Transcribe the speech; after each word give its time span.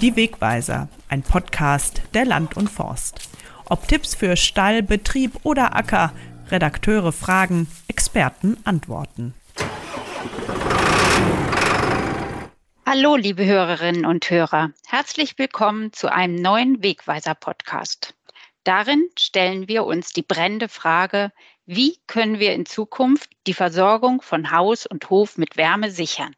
Die 0.00 0.16
Wegweiser, 0.16 0.88
ein 1.10 1.22
Podcast 1.22 2.00
der 2.14 2.24
Land 2.24 2.56
und 2.56 2.68
Forst. 2.68 3.28
Ob 3.66 3.86
Tipps 3.86 4.14
für 4.14 4.34
Stall, 4.34 4.82
Betrieb 4.82 5.32
oder 5.42 5.76
Acker, 5.76 6.14
Redakteure 6.50 7.12
fragen, 7.12 7.68
Experten 7.86 8.56
antworten. 8.64 9.34
Hallo, 12.86 13.16
liebe 13.16 13.44
Hörerinnen 13.44 14.06
und 14.06 14.30
Hörer. 14.30 14.70
Herzlich 14.86 15.36
willkommen 15.36 15.92
zu 15.92 16.10
einem 16.10 16.36
neuen 16.36 16.82
Wegweiser-Podcast. 16.82 18.14
Darin 18.64 19.06
stellen 19.18 19.68
wir 19.68 19.84
uns 19.84 20.14
die 20.14 20.22
brennende 20.22 20.70
Frage, 20.70 21.30
wie 21.66 21.98
können 22.06 22.38
wir 22.38 22.54
in 22.54 22.64
Zukunft 22.64 23.28
die 23.46 23.54
Versorgung 23.54 24.22
von 24.22 24.50
Haus 24.50 24.86
und 24.86 25.10
Hof 25.10 25.36
mit 25.36 25.58
Wärme 25.58 25.90
sichern? 25.90 26.34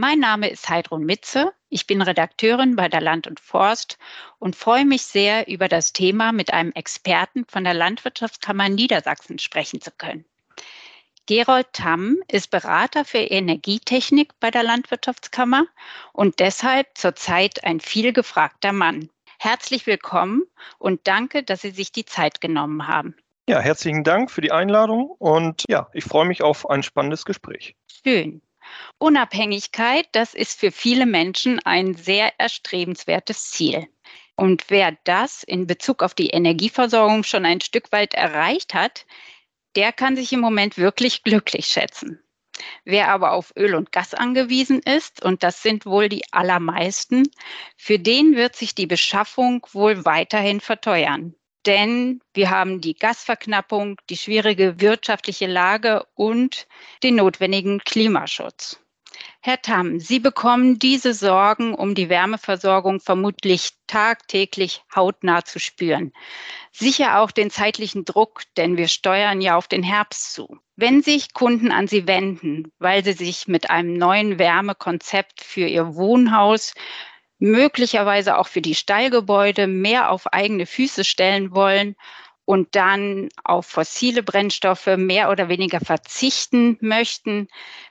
Mein 0.00 0.20
Name 0.20 0.48
ist 0.48 0.68
Heidrun 0.68 1.04
Mitze. 1.04 1.52
Ich 1.70 1.88
bin 1.88 2.00
Redakteurin 2.00 2.76
bei 2.76 2.88
der 2.88 3.00
Land 3.00 3.26
und 3.26 3.40
Forst 3.40 3.98
und 4.38 4.54
freue 4.54 4.84
mich 4.84 5.02
sehr, 5.02 5.48
über 5.48 5.66
das 5.66 5.92
Thema 5.92 6.30
mit 6.30 6.52
einem 6.52 6.70
Experten 6.70 7.44
von 7.46 7.64
der 7.64 7.74
Landwirtschaftskammer 7.74 8.68
Niedersachsen 8.68 9.40
sprechen 9.40 9.80
zu 9.80 9.90
können. 9.90 10.24
Gerold 11.26 11.72
Tamm 11.72 12.18
ist 12.30 12.52
Berater 12.52 13.04
für 13.04 13.18
Energietechnik 13.18 14.38
bei 14.38 14.52
der 14.52 14.62
Landwirtschaftskammer 14.62 15.66
und 16.12 16.38
deshalb 16.38 16.86
zurzeit 16.96 17.64
ein 17.64 17.80
vielgefragter 17.80 18.72
Mann. 18.72 19.10
Herzlich 19.40 19.88
willkommen 19.88 20.44
und 20.78 21.08
danke, 21.08 21.42
dass 21.42 21.62
Sie 21.62 21.72
sich 21.72 21.90
die 21.90 22.04
Zeit 22.04 22.40
genommen 22.40 22.86
haben. 22.86 23.16
Ja, 23.48 23.58
herzlichen 23.58 24.04
Dank 24.04 24.30
für 24.30 24.42
die 24.42 24.52
Einladung 24.52 25.10
und 25.18 25.64
ja, 25.68 25.88
ich 25.92 26.04
freue 26.04 26.26
mich 26.26 26.44
auf 26.44 26.70
ein 26.70 26.84
spannendes 26.84 27.24
Gespräch. 27.24 27.74
Schön. 28.04 28.42
Unabhängigkeit, 28.98 30.08
das 30.12 30.34
ist 30.34 30.58
für 30.58 30.72
viele 30.72 31.06
Menschen 31.06 31.60
ein 31.60 31.94
sehr 31.94 32.32
erstrebenswertes 32.38 33.50
Ziel. 33.50 33.88
Und 34.36 34.64
wer 34.68 34.96
das 35.04 35.42
in 35.42 35.66
Bezug 35.66 36.02
auf 36.02 36.14
die 36.14 36.30
Energieversorgung 36.30 37.24
schon 37.24 37.44
ein 37.44 37.60
Stück 37.60 37.90
weit 37.92 38.14
erreicht 38.14 38.74
hat, 38.74 39.06
der 39.76 39.92
kann 39.92 40.16
sich 40.16 40.32
im 40.32 40.40
Moment 40.40 40.78
wirklich 40.78 41.22
glücklich 41.22 41.66
schätzen. 41.66 42.22
Wer 42.84 43.08
aber 43.08 43.32
auf 43.32 43.52
Öl 43.56 43.74
und 43.74 43.92
Gas 43.92 44.14
angewiesen 44.14 44.80
ist, 44.80 45.24
und 45.24 45.42
das 45.42 45.62
sind 45.62 45.86
wohl 45.86 46.08
die 46.08 46.24
allermeisten, 46.32 47.28
für 47.76 47.98
den 47.98 48.34
wird 48.34 48.56
sich 48.56 48.74
die 48.74 48.86
Beschaffung 48.86 49.64
wohl 49.72 50.04
weiterhin 50.04 50.60
verteuern 50.60 51.34
denn 51.68 52.20
wir 52.32 52.48
haben 52.50 52.80
die 52.80 52.94
Gasverknappung, 52.94 54.00
die 54.08 54.16
schwierige 54.16 54.80
wirtschaftliche 54.80 55.46
Lage 55.46 56.06
und 56.14 56.66
den 57.02 57.16
notwendigen 57.16 57.80
Klimaschutz. 57.80 58.80
Herr 59.40 59.60
Tamm, 59.60 60.00
Sie 60.00 60.18
bekommen 60.18 60.78
diese 60.78 61.12
Sorgen 61.12 61.74
um 61.74 61.94
die 61.94 62.08
Wärmeversorgung 62.08 63.00
vermutlich 63.00 63.70
tagtäglich 63.86 64.82
hautnah 64.94 65.44
zu 65.44 65.58
spüren. 65.58 66.12
Sicher 66.72 67.20
auch 67.20 67.30
den 67.30 67.50
zeitlichen 67.50 68.04
Druck, 68.04 68.42
denn 68.56 68.76
wir 68.76 68.88
steuern 68.88 69.40
ja 69.40 69.56
auf 69.56 69.68
den 69.68 69.82
Herbst 69.82 70.32
zu. 70.32 70.58
Wenn 70.76 71.02
sich 71.02 71.34
Kunden 71.34 71.70
an 71.70 71.86
Sie 71.86 72.06
wenden, 72.06 72.72
weil 72.78 73.04
sie 73.04 73.12
sich 73.12 73.46
mit 73.46 73.68
einem 73.68 73.94
neuen 73.94 74.38
Wärmekonzept 74.38 75.42
für 75.42 75.66
ihr 75.66 75.94
Wohnhaus 75.94 76.72
möglicherweise 77.38 78.36
auch 78.38 78.48
für 78.48 78.60
die 78.60 78.74
Stallgebäude 78.74 79.66
mehr 79.66 80.10
auf 80.10 80.26
eigene 80.32 80.66
Füße 80.66 81.04
stellen 81.04 81.54
wollen 81.54 81.96
und 82.44 82.74
dann 82.76 83.28
auf 83.44 83.66
fossile 83.66 84.22
Brennstoffe 84.22 84.88
mehr 84.96 85.30
oder 85.30 85.50
weniger 85.50 85.80
verzichten 85.80 86.78
möchten. 86.80 87.48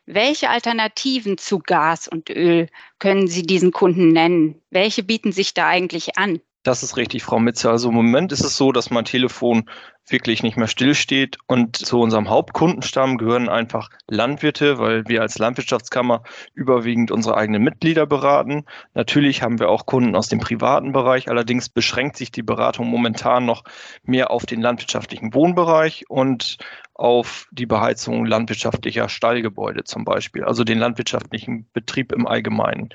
Welche 0.07 0.49
Alternativen 0.49 1.37
zu 1.37 1.59
Gas 1.59 2.07
und 2.07 2.31
Öl 2.31 2.67
können 2.97 3.27
Sie 3.27 3.43
diesen 3.43 3.71
Kunden 3.71 4.09
nennen? 4.09 4.59
Welche 4.71 5.03
bieten 5.03 5.31
sich 5.31 5.53
da 5.53 5.67
eigentlich 5.67 6.17
an? 6.17 6.41
Das 6.63 6.81
ist 6.81 6.97
richtig, 6.97 7.23
Frau 7.23 7.39
Mitze. 7.39 7.69
Also 7.69 7.89
im 7.89 7.95
Moment 7.95 8.31
ist 8.31 8.43
es 8.43 8.57
so, 8.57 8.71
dass 8.71 8.89
mein 8.89 9.05
Telefon 9.05 9.69
wirklich 10.09 10.43
nicht 10.43 10.57
mehr 10.57 10.67
stillsteht. 10.67 11.37
Und 11.47 11.75
zu 11.75 11.99
unserem 11.99 12.29
Hauptkundenstamm 12.29 13.17
gehören 13.17 13.49
einfach 13.49 13.89
Landwirte, 14.07 14.79
weil 14.79 15.07
wir 15.07 15.21
als 15.21 15.37
Landwirtschaftskammer 15.37 16.23
überwiegend 16.53 17.11
unsere 17.11 17.37
eigenen 17.37 17.63
Mitglieder 17.63 18.05
beraten. 18.05 18.65
Natürlich 18.93 19.41
haben 19.41 19.59
wir 19.59 19.69
auch 19.69 19.85
Kunden 19.85 20.15
aus 20.15 20.29
dem 20.29 20.39
privaten 20.39 20.91
Bereich. 20.91 21.29
Allerdings 21.29 21.69
beschränkt 21.69 22.17
sich 22.17 22.31
die 22.31 22.43
Beratung 22.43 22.87
momentan 22.87 23.45
noch 23.45 23.63
mehr 24.03 24.31
auf 24.31 24.45
den 24.45 24.61
landwirtschaftlichen 24.61 25.33
Wohnbereich 25.33 26.05
und 26.09 26.57
auf 26.97 27.47
die 27.51 27.67
Beheizung 27.67 28.25
landwirtschaftlicher 28.25 29.07
Stallgebäude 29.07 29.83
zum 29.83 30.03
Beispiel, 30.03 30.43
also 30.43 30.63
den 30.63 30.79
landwirtschaftlichen 30.79 31.67
Betrieb 31.71 32.11
im 32.11 32.25
Allgemeinen. 32.25 32.89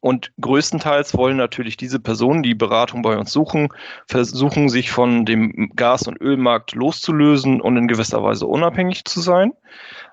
Und 0.00 0.32
größtenteils 0.40 1.14
wollen 1.16 1.36
natürlich 1.36 1.76
diese 1.76 1.98
Personen, 1.98 2.42
die 2.42 2.54
Beratung 2.54 3.02
bei 3.02 3.16
uns 3.16 3.32
suchen, 3.32 3.68
versuchen 4.06 4.68
sich 4.68 4.90
von 4.90 5.26
dem 5.26 5.72
Gas- 5.74 6.06
und 6.06 6.20
Ölmarkt 6.20 6.49
Markt 6.50 6.74
loszulösen 6.74 7.60
und 7.60 7.76
in 7.76 7.86
gewisser 7.86 8.24
Weise 8.24 8.44
unabhängig 8.44 9.04
zu 9.04 9.20
sein. 9.20 9.52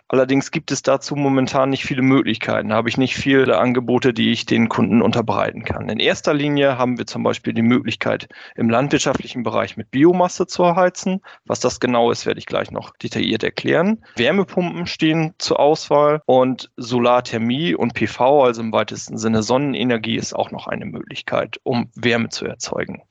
Allerdings 0.10 0.52
gibt 0.52 0.72
es 0.72 0.82
dazu 0.82 1.16
momentan 1.16 1.70
nicht 1.70 1.84
viele 1.84 2.02
Möglichkeiten. 2.02 2.70
Da 2.70 2.76
habe 2.76 2.88
ich 2.88 2.98
nicht 2.98 3.16
viele 3.16 3.58
Angebote, 3.58 4.14
die 4.14 4.32
ich 4.32 4.46
den 4.46 4.70
Kunden 4.70 5.02
unterbreiten 5.02 5.64
kann. 5.64 5.90
In 5.90 6.00
erster 6.00 6.34
Linie 6.34 6.78
haben 6.78 6.98
wir 6.98 7.06
zum 7.06 7.24
Beispiel 7.24 7.54
die 7.54 7.62
Möglichkeit, 7.62 8.30
im 8.56 8.70
landwirtschaftlichen 8.70 9.44
Bereich 9.44 9.76
mit 9.76 9.92
Biomasse 9.92 10.48
zu 10.48 10.64
erheizen. 10.64 11.22
Was 11.46 11.60
das 11.60 11.82
genau 11.82 12.10
ist, 12.10 12.26
werde 12.26 12.40
ich 12.40 12.46
gleich 12.46 12.72
noch 12.72 12.96
detailliert 12.96 13.44
erklären. 13.44 14.04
Wärmepumpen 14.16 14.88
stehen 14.88 15.34
zur 15.40 15.60
Auswahl 15.60 16.22
und 16.26 16.72
Solarthermie 16.78 17.76
und 17.76 17.94
PV, 17.94 18.46
also 18.46 18.62
im 18.62 18.72
weitesten 18.72 19.18
Sinne 19.18 19.44
Sonnenenergie, 19.44 20.16
ist 20.16 20.34
auch 20.34 20.52
noch 20.52 20.68
eine 20.68 20.86
Möglichkeit, 20.86 21.60
um 21.64 21.90
Wärme 21.96 22.30
zu 22.30 22.46
erzeugen. 22.46 23.02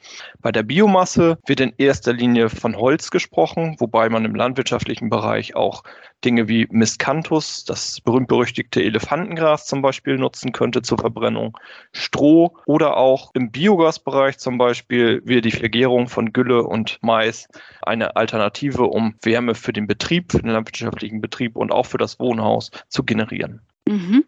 Bei 0.41 0.51
der 0.51 0.63
Biomasse 0.63 1.39
wird 1.47 1.61
in 1.61 1.75
erster 1.77 2.15
Linie 2.15 2.49
von 2.49 2.77
Holz 2.77 3.11
gesprochen, 3.11 3.77
wobei 3.81 4.09
man 4.09 4.25
im 4.25 4.35
landwirtschaftlichen 4.35 5.11
Bereich 5.11 5.55
auch 5.55 5.83
Dinge 6.25 6.49
wie 6.49 6.67
Miscanthus, 6.71 7.65
das 7.65 8.01
berühmt-berüchtigte 8.01 8.83
Elefantengras 8.83 9.67
zum 9.67 9.83
Beispiel 9.83 10.19
nutzen 10.19 10.53
könnte 10.53 10.83
zur 10.83 10.99
Verbrennung, 10.99 11.57
Stroh 11.93 12.57
oder 12.67 12.97
auch 12.97 13.31
im 13.35 13.51
Biogasbereich 13.51 14.39
zum 14.39 14.59
Beispiel 14.59 15.23
wäre 15.25 15.43
die 15.43 15.51
Vergärung 15.51 16.09
von 16.09 16.33
Gülle 16.33 16.65
und 16.65 16.99
Mais 17.03 17.49
eine 17.83 18.17
Alternative, 18.17 18.85
um 18.85 19.15
Wärme 19.23 19.55
für 19.55 19.73
den 19.73 19.87
Betrieb, 19.87 20.33
für 20.33 20.41
den 20.41 20.51
landwirtschaftlichen 20.51 21.21
Betrieb 21.21 21.57
und 21.57 21.71
auch 21.71 21.87
für 21.87 21.99
das 21.99 22.19
Wohnhaus 22.19 22.71
zu 22.89 23.05
generieren. 23.05 23.61
Mhm. 23.87 24.25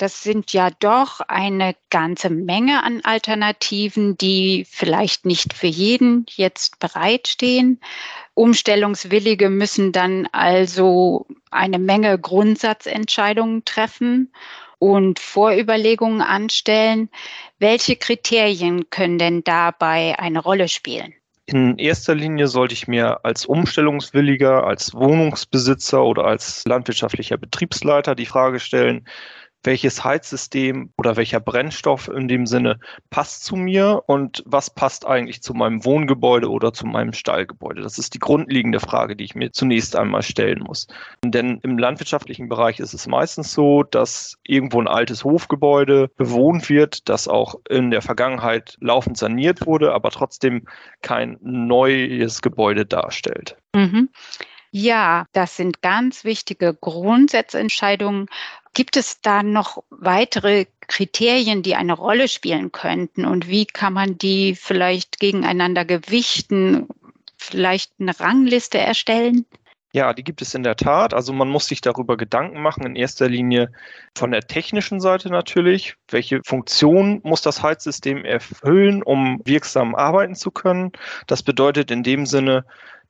Das 0.00 0.22
sind 0.22 0.54
ja 0.54 0.70
doch 0.70 1.20
eine 1.28 1.76
ganze 1.90 2.30
Menge 2.30 2.82
an 2.84 3.02
Alternativen, 3.04 4.16
die 4.16 4.66
vielleicht 4.66 5.26
nicht 5.26 5.52
für 5.52 5.66
jeden 5.66 6.24
jetzt 6.30 6.78
bereitstehen. 6.78 7.80
Umstellungswillige 8.32 9.50
müssen 9.50 9.92
dann 9.92 10.26
also 10.32 11.26
eine 11.50 11.78
Menge 11.78 12.18
Grundsatzentscheidungen 12.18 13.66
treffen 13.66 14.32
und 14.78 15.18
Vorüberlegungen 15.18 16.22
anstellen. 16.22 17.10
Welche 17.58 17.96
Kriterien 17.96 18.88
können 18.88 19.18
denn 19.18 19.44
dabei 19.44 20.18
eine 20.18 20.38
Rolle 20.38 20.68
spielen? 20.68 21.12
In 21.44 21.76
erster 21.76 22.14
Linie 22.14 22.46
sollte 22.46 22.72
ich 22.72 22.88
mir 22.88 23.24
als 23.24 23.44
Umstellungswilliger, 23.44 24.64
als 24.64 24.94
Wohnungsbesitzer 24.94 26.02
oder 26.02 26.24
als 26.24 26.64
landwirtschaftlicher 26.64 27.36
Betriebsleiter 27.36 28.14
die 28.14 28.24
Frage 28.24 28.60
stellen, 28.60 29.04
welches 29.62 30.04
Heizsystem 30.04 30.92
oder 30.96 31.16
welcher 31.16 31.40
Brennstoff 31.40 32.08
in 32.08 32.28
dem 32.28 32.46
Sinne 32.46 32.78
passt 33.10 33.44
zu 33.44 33.56
mir 33.56 34.02
und 34.06 34.42
was 34.46 34.70
passt 34.70 35.06
eigentlich 35.06 35.42
zu 35.42 35.54
meinem 35.54 35.84
Wohngebäude 35.84 36.50
oder 36.50 36.72
zu 36.72 36.86
meinem 36.86 37.12
Stallgebäude. 37.12 37.82
Das 37.82 37.98
ist 37.98 38.14
die 38.14 38.18
grundlegende 38.18 38.80
Frage, 38.80 39.16
die 39.16 39.24
ich 39.24 39.34
mir 39.34 39.52
zunächst 39.52 39.96
einmal 39.96 40.22
stellen 40.22 40.60
muss. 40.60 40.86
Denn 41.24 41.60
im 41.62 41.78
landwirtschaftlichen 41.78 42.48
Bereich 42.48 42.80
ist 42.80 42.94
es 42.94 43.06
meistens 43.06 43.52
so, 43.52 43.82
dass 43.82 44.38
irgendwo 44.44 44.80
ein 44.80 44.88
altes 44.88 45.24
Hofgebäude 45.24 46.10
bewohnt 46.16 46.68
wird, 46.68 47.08
das 47.08 47.28
auch 47.28 47.56
in 47.68 47.90
der 47.90 48.02
Vergangenheit 48.02 48.76
laufend 48.80 49.18
saniert 49.18 49.66
wurde, 49.66 49.92
aber 49.92 50.10
trotzdem 50.10 50.66
kein 51.02 51.36
neues 51.42 52.40
Gebäude 52.40 52.86
darstellt. 52.86 53.56
Mhm. 53.74 54.08
Ja, 54.72 55.26
das 55.32 55.56
sind 55.56 55.82
ganz 55.82 56.24
wichtige 56.24 56.74
Grundsatzentscheidungen. 56.74 58.28
Gibt 58.72 58.96
es 58.96 59.20
da 59.20 59.42
noch 59.42 59.82
weitere 59.90 60.66
Kriterien, 60.86 61.62
die 61.62 61.74
eine 61.74 61.94
Rolle 61.94 62.28
spielen 62.28 62.70
könnten? 62.70 63.24
Und 63.24 63.48
wie 63.48 63.66
kann 63.66 63.92
man 63.92 64.16
die 64.16 64.54
vielleicht 64.54 65.18
gegeneinander 65.18 65.84
gewichten? 65.84 66.88
Vielleicht 67.36 67.92
eine 67.98 68.18
Rangliste 68.18 68.78
erstellen? 68.78 69.44
Ja, 69.92 70.12
die 70.12 70.22
gibt 70.22 70.40
es 70.40 70.54
in 70.54 70.62
der 70.62 70.76
Tat. 70.76 71.14
Also 71.14 71.32
man 71.32 71.48
muss 71.48 71.66
sich 71.66 71.80
darüber 71.80 72.16
Gedanken 72.16 72.62
machen, 72.62 72.86
in 72.86 72.94
erster 72.94 73.28
Linie 73.28 73.72
von 74.16 74.30
der 74.30 74.42
technischen 74.42 75.00
Seite 75.00 75.30
natürlich. 75.30 75.96
Welche 76.08 76.40
Funktion 76.44 77.20
muss 77.24 77.42
das 77.42 77.60
Heizsystem 77.60 78.24
erfüllen, 78.24 79.02
um 79.02 79.40
wirksam 79.44 79.96
arbeiten 79.96 80.36
zu 80.36 80.52
können? 80.52 80.92
Das 81.26 81.42
bedeutet 81.42 81.90
in 81.90 82.04
dem 82.04 82.24
Sinne, 82.24 82.64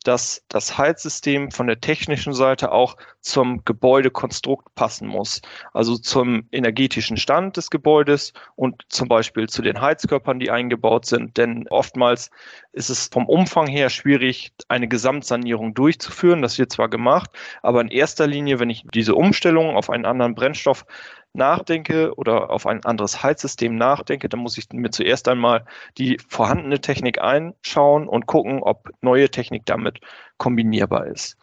dass 0.05 0.45
das 0.49 0.79
Heizsystem 0.79 1.51
von 1.51 1.67
der 1.67 1.81
technischen 1.81 2.33
Seite 2.33 2.73
auch 2.73 2.97
zum 3.21 3.65
Gebäudekonstrukt 3.65 4.75
passen 4.75 5.07
muss. 5.07 5.43
Also 5.73 5.99
zum 5.99 6.49
energetischen 6.53 7.19
Stand 7.19 7.57
des 7.57 7.71
Gebäudes 7.71 8.33
und 8.57 8.83
zum 8.89 9.09
Beispiel 9.09 9.49
zu 9.49 9.61
den 9.61 9.81
Heizkörpern, 9.81 10.41
die 10.41 10.51
eingebaut 10.51 11.05
sind. 11.05 11.37
Denn 11.37 11.67
oftmals 11.69 12.31
ist 12.73 12.89
es 12.89 13.09
vom 13.09 13.27
Umfang 13.27 13.67
her 13.67 13.91
schwierig, 13.91 14.53
eine 14.69 14.89
Gesamtsanierung 14.89 15.75
durchzuführen. 15.75 16.41
Das 16.41 16.59
wird 16.59 16.73
zwar 16.73 16.89
gemacht, 16.89 17.31
aber 17.63 17.83
in 17.83 17.89
erster 17.89 18.27
Linie, 18.27 18.59
wenn 18.59 18.71
ich 18.71 18.85
diese 18.95 19.15
Umstellung 19.15 19.77
auf 19.77 19.91
einen 19.91 20.07
anderen 20.07 20.35
Brennstoff 20.35 20.87
nachdenke 21.33 22.15
oder 22.17 22.51
auf 22.51 22.67
ein 22.67 22.85
anderes 22.85 23.23
Heizsystem 23.23 23.77
nachdenke, 23.77 24.29
dann 24.29 24.41
muss 24.41 24.59
ich 24.59 24.69
mir 24.73 24.91
zuerst 24.91 25.29
einmal 25.29 25.65
die 25.99 26.19
vorhandene 26.29 26.81
Technik 26.81 27.21
einschauen 27.21 28.09
und 28.09 28.27
gucken, 28.27 28.63
ob 28.63 28.91
neue 29.01 29.31
Technik 29.31 29.67
damit 29.67 30.01
kombinierbar 30.39 31.07
ist. 31.07 31.37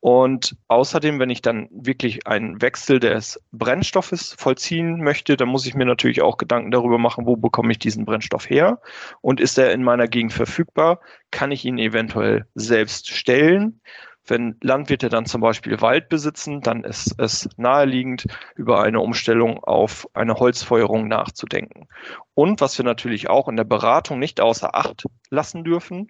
Und 0.00 0.56
außerdem, 0.66 1.20
wenn 1.20 1.30
ich 1.30 1.42
dann 1.42 1.68
wirklich 1.70 2.26
einen 2.26 2.60
Wechsel 2.60 2.98
des 2.98 3.40
Brennstoffes 3.52 4.34
vollziehen 4.36 5.00
möchte, 5.00 5.36
dann 5.36 5.48
muss 5.48 5.64
ich 5.64 5.74
mir 5.76 5.86
natürlich 5.86 6.22
auch 6.22 6.38
Gedanken 6.38 6.72
darüber 6.72 6.98
machen, 6.98 7.24
wo 7.24 7.36
bekomme 7.36 7.70
ich 7.70 7.78
diesen 7.78 8.04
Brennstoff 8.04 8.50
her 8.50 8.80
und 9.20 9.40
ist 9.40 9.58
er 9.58 9.72
in 9.72 9.84
meiner 9.84 10.08
Gegend 10.08 10.32
verfügbar? 10.32 10.98
Kann 11.30 11.52
ich 11.52 11.64
ihn 11.64 11.78
eventuell 11.78 12.46
selbst 12.56 13.10
stellen? 13.12 13.80
Wenn 14.26 14.56
Landwirte 14.60 15.08
dann 15.08 15.26
zum 15.26 15.40
Beispiel 15.40 15.80
Wald 15.80 16.08
besitzen, 16.08 16.60
dann 16.60 16.84
ist 16.84 17.14
es 17.18 17.48
naheliegend, 17.56 18.26
über 18.54 18.82
eine 18.82 19.00
Umstellung 19.00 19.62
auf 19.64 20.08
eine 20.14 20.34
Holzfeuerung 20.34 21.08
nachzudenken. 21.08 21.88
Und 22.34 22.60
was 22.60 22.78
wir 22.78 22.84
natürlich 22.84 23.28
auch 23.28 23.48
in 23.48 23.56
der 23.56 23.64
Beratung 23.64 24.18
nicht 24.18 24.40
außer 24.40 24.76
Acht 24.76 25.04
lassen 25.30 25.64
dürfen, 25.64 26.08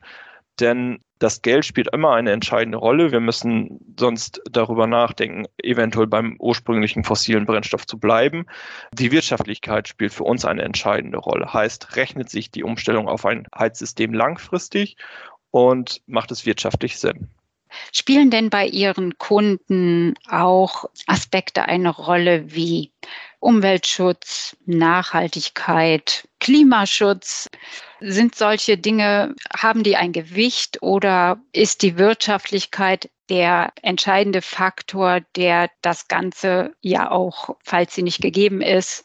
denn 0.61 1.01
das 1.19 1.41
Geld 1.41 1.65
spielt 1.65 1.89
immer 1.93 2.15
eine 2.15 2.33
entscheidende 2.33 2.79
Rolle. 2.79 3.13
Wir 3.13 3.21
müssen 3.21 3.79
sonst 3.99 4.43
darüber 4.51 4.87
nachdenken, 4.87 5.47
eventuell 5.63 6.09
beim 6.09 6.37
ursprünglichen 6.39 7.05
fossilen 7.05 7.47
Brennstoff 7.47 7.87
zu 7.87 7.99
bleiben. 7.99 8.47
Die 8.93 9.13
Wirtschaftlichkeit 9.13 9.89
spielt 9.89 10.13
für 10.13 10.25
uns 10.25 10.45
eine 10.45 10.63
entscheidende 10.63 11.19
Rolle. 11.19 11.53
Heißt, 11.53 11.97
rechnet 11.97 12.29
sich 12.29 12.51
die 12.51 12.65
Umstellung 12.65 13.09
auf 13.09 13.25
ein 13.25 13.47
Heizsystem 13.57 14.13
langfristig 14.13 14.97
und 15.51 16.03
macht 16.07 16.33
es 16.33 16.45
wirtschaftlich 16.45 16.99
Sinn? 16.99 17.29
Spielen 17.93 18.31
denn 18.31 18.51
bei 18.51 18.67
Ihren 18.67 19.19
Kunden 19.19 20.15
auch 20.29 20.87
Aspekte 21.07 21.65
eine 21.65 21.91
Rolle 21.91 22.55
wie 22.55 22.93
Umweltschutz, 23.41 24.57
Nachhaltigkeit, 24.67 26.29
Klimaschutz? 26.41 27.51
Sind 28.01 28.35
solche 28.35 28.79
Dinge, 28.79 29.35
haben 29.57 29.83
die 29.83 29.97
ein 29.97 30.13
Gewicht 30.13 30.83
oder 30.83 31.41
ist 31.53 31.83
die 31.83 31.99
Wirtschaftlichkeit 31.99 33.11
der 33.29 33.73
entscheidende 33.83 34.43
Faktor, 34.43 35.21
der 35.37 35.71
das 35.81 36.09
Ganze 36.09 36.75
ja 36.81 37.11
auch, 37.11 37.57
falls 37.63 37.95
sie 37.95 38.03
nicht 38.03 38.21
gegeben 38.21 38.61
ist, 38.61 39.05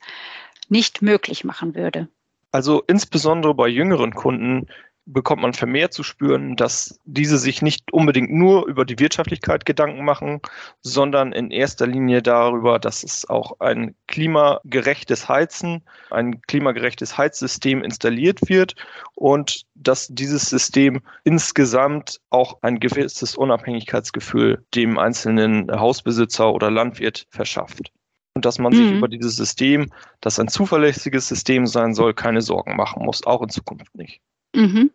nicht 0.69 1.01
möglich 1.01 1.43
machen 1.43 1.75
würde? 1.75 2.07
Also 2.51 2.83
insbesondere 2.87 3.53
bei 3.53 3.67
jüngeren 3.67 4.13
Kunden 4.13 4.67
bekommt 5.07 5.41
man 5.41 5.53
vermehrt 5.53 5.93
zu 5.93 6.03
spüren, 6.03 6.55
dass 6.55 6.99
diese 7.05 7.37
sich 7.37 7.61
nicht 7.61 7.91
unbedingt 7.93 8.31
nur 8.31 8.67
über 8.67 8.83
die 8.85 8.99
Wirtschaftlichkeit 8.99 9.65
Gedanken 9.65 10.03
machen, 10.03 10.41
sondern 10.81 11.31
in 11.31 11.49
erster 11.49 11.87
Linie 11.87 12.21
darüber, 12.21 12.77
dass 12.77 13.03
es 13.03 13.27
auch 13.29 13.59
ein 13.59 13.95
klimagerechtes 14.07 15.29
Heizen, 15.29 15.83
ein 16.11 16.41
klimagerechtes 16.41 17.17
Heizsystem 17.17 17.83
installiert 17.83 18.49
wird 18.49 18.75
und 19.15 19.63
dass 19.75 20.07
dieses 20.09 20.49
System 20.49 21.01
insgesamt 21.23 22.19
auch 22.29 22.57
ein 22.61 22.79
gewisses 22.79 23.35
Unabhängigkeitsgefühl 23.35 24.65
dem 24.75 24.99
einzelnen 24.99 25.71
Hausbesitzer 25.71 26.53
oder 26.53 26.69
Landwirt 26.69 27.27
verschafft 27.29 27.91
und 28.35 28.45
dass 28.45 28.59
man 28.59 28.73
mhm. 28.73 28.77
sich 28.77 28.91
über 28.91 29.07
dieses 29.07 29.35
System, 29.35 29.89
das 30.21 30.39
ein 30.39 30.47
zuverlässiges 30.47 31.27
System 31.27 31.65
sein 31.65 31.95
soll, 31.95 32.13
keine 32.13 32.41
Sorgen 32.41 32.75
machen 32.75 33.03
muss, 33.03 33.25
auch 33.25 33.41
in 33.41 33.49
Zukunft 33.49 33.95
nicht. 33.95 34.21
Mhm. 34.57 34.91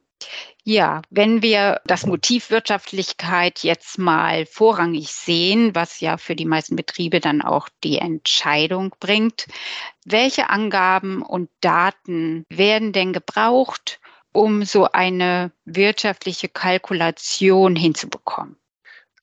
Ja, 0.65 1.03
wenn 1.11 1.43
wir 1.43 1.81
das 1.85 2.07
Motiv 2.07 2.51
Wirtschaftlichkeit 2.51 3.61
jetzt 3.61 3.99
mal 3.99 4.45
vorrangig 4.47 5.13
sehen, 5.13 5.75
was 5.75 6.01
ja 6.01 6.19
für 6.19 6.37
die 6.37 6.45
meisten 6.45 6.77
Betriebe 6.77 7.21
dann 7.21 7.43
auch 7.43 7.69
die 7.83 7.99
Entscheidung 7.99 8.95
bringt, 9.01 9.47
welche 10.05 10.51
Angaben 10.51 11.23
und 11.23 11.49
Daten 11.61 12.45
werden 12.49 12.93
denn 12.93 13.13
gebraucht, 13.13 14.01
um 14.33 14.65
so 14.65 14.91
eine 14.91 15.53
wirtschaftliche 15.65 16.49
Kalkulation 16.49 17.77
hinzubekommen? 17.77 18.57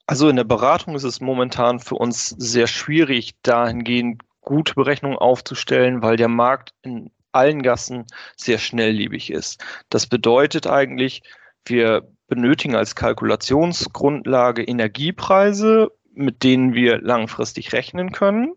Also 0.08 0.30
in 0.30 0.38
der 0.38 0.44
Beratung 0.46 0.96
ist 0.96 1.04
es 1.04 1.22
momentan 1.22 1.80
für 1.80 1.96
uns 1.96 2.30
sehr 2.30 2.68
schwierig, 2.68 3.36
dahingehend 3.44 4.24
gute 4.42 4.74
Berechnungen 4.74 5.18
aufzustellen, 5.18 6.02
weil 6.02 6.16
der 6.16 6.30
Markt 6.30 6.74
in 6.82 7.12
allen 7.32 7.62
Gassen 7.62 8.06
sehr 8.36 8.58
schnelllebig 8.58 9.32
ist. 9.32 9.64
Das 9.90 10.08
bedeutet 10.08 10.68
eigentlich, 10.68 11.22
wir 11.66 12.08
benötigen 12.28 12.76
als 12.76 12.96
Kalkulationsgrundlage 12.96 14.64
Energiepreise, 14.64 15.92
mit 16.14 16.44
denen 16.44 16.74
wir 16.74 17.00
langfristig 17.02 17.74
rechnen 17.74 18.12
können. 18.12 18.54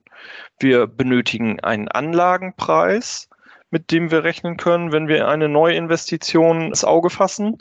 Wir 0.58 0.86
benötigen 0.86 1.60
einen 1.60 1.88
Anlagenpreis, 1.88 3.28
mit 3.70 3.90
dem 3.90 4.10
wir 4.10 4.24
rechnen 4.24 4.56
können, 4.56 4.92
wenn 4.92 5.08
wir 5.08 5.28
eine 5.28 5.48
neue 5.48 5.74
Investition 5.74 6.68
ins 6.68 6.84
Auge 6.84 7.10
fassen. 7.10 7.58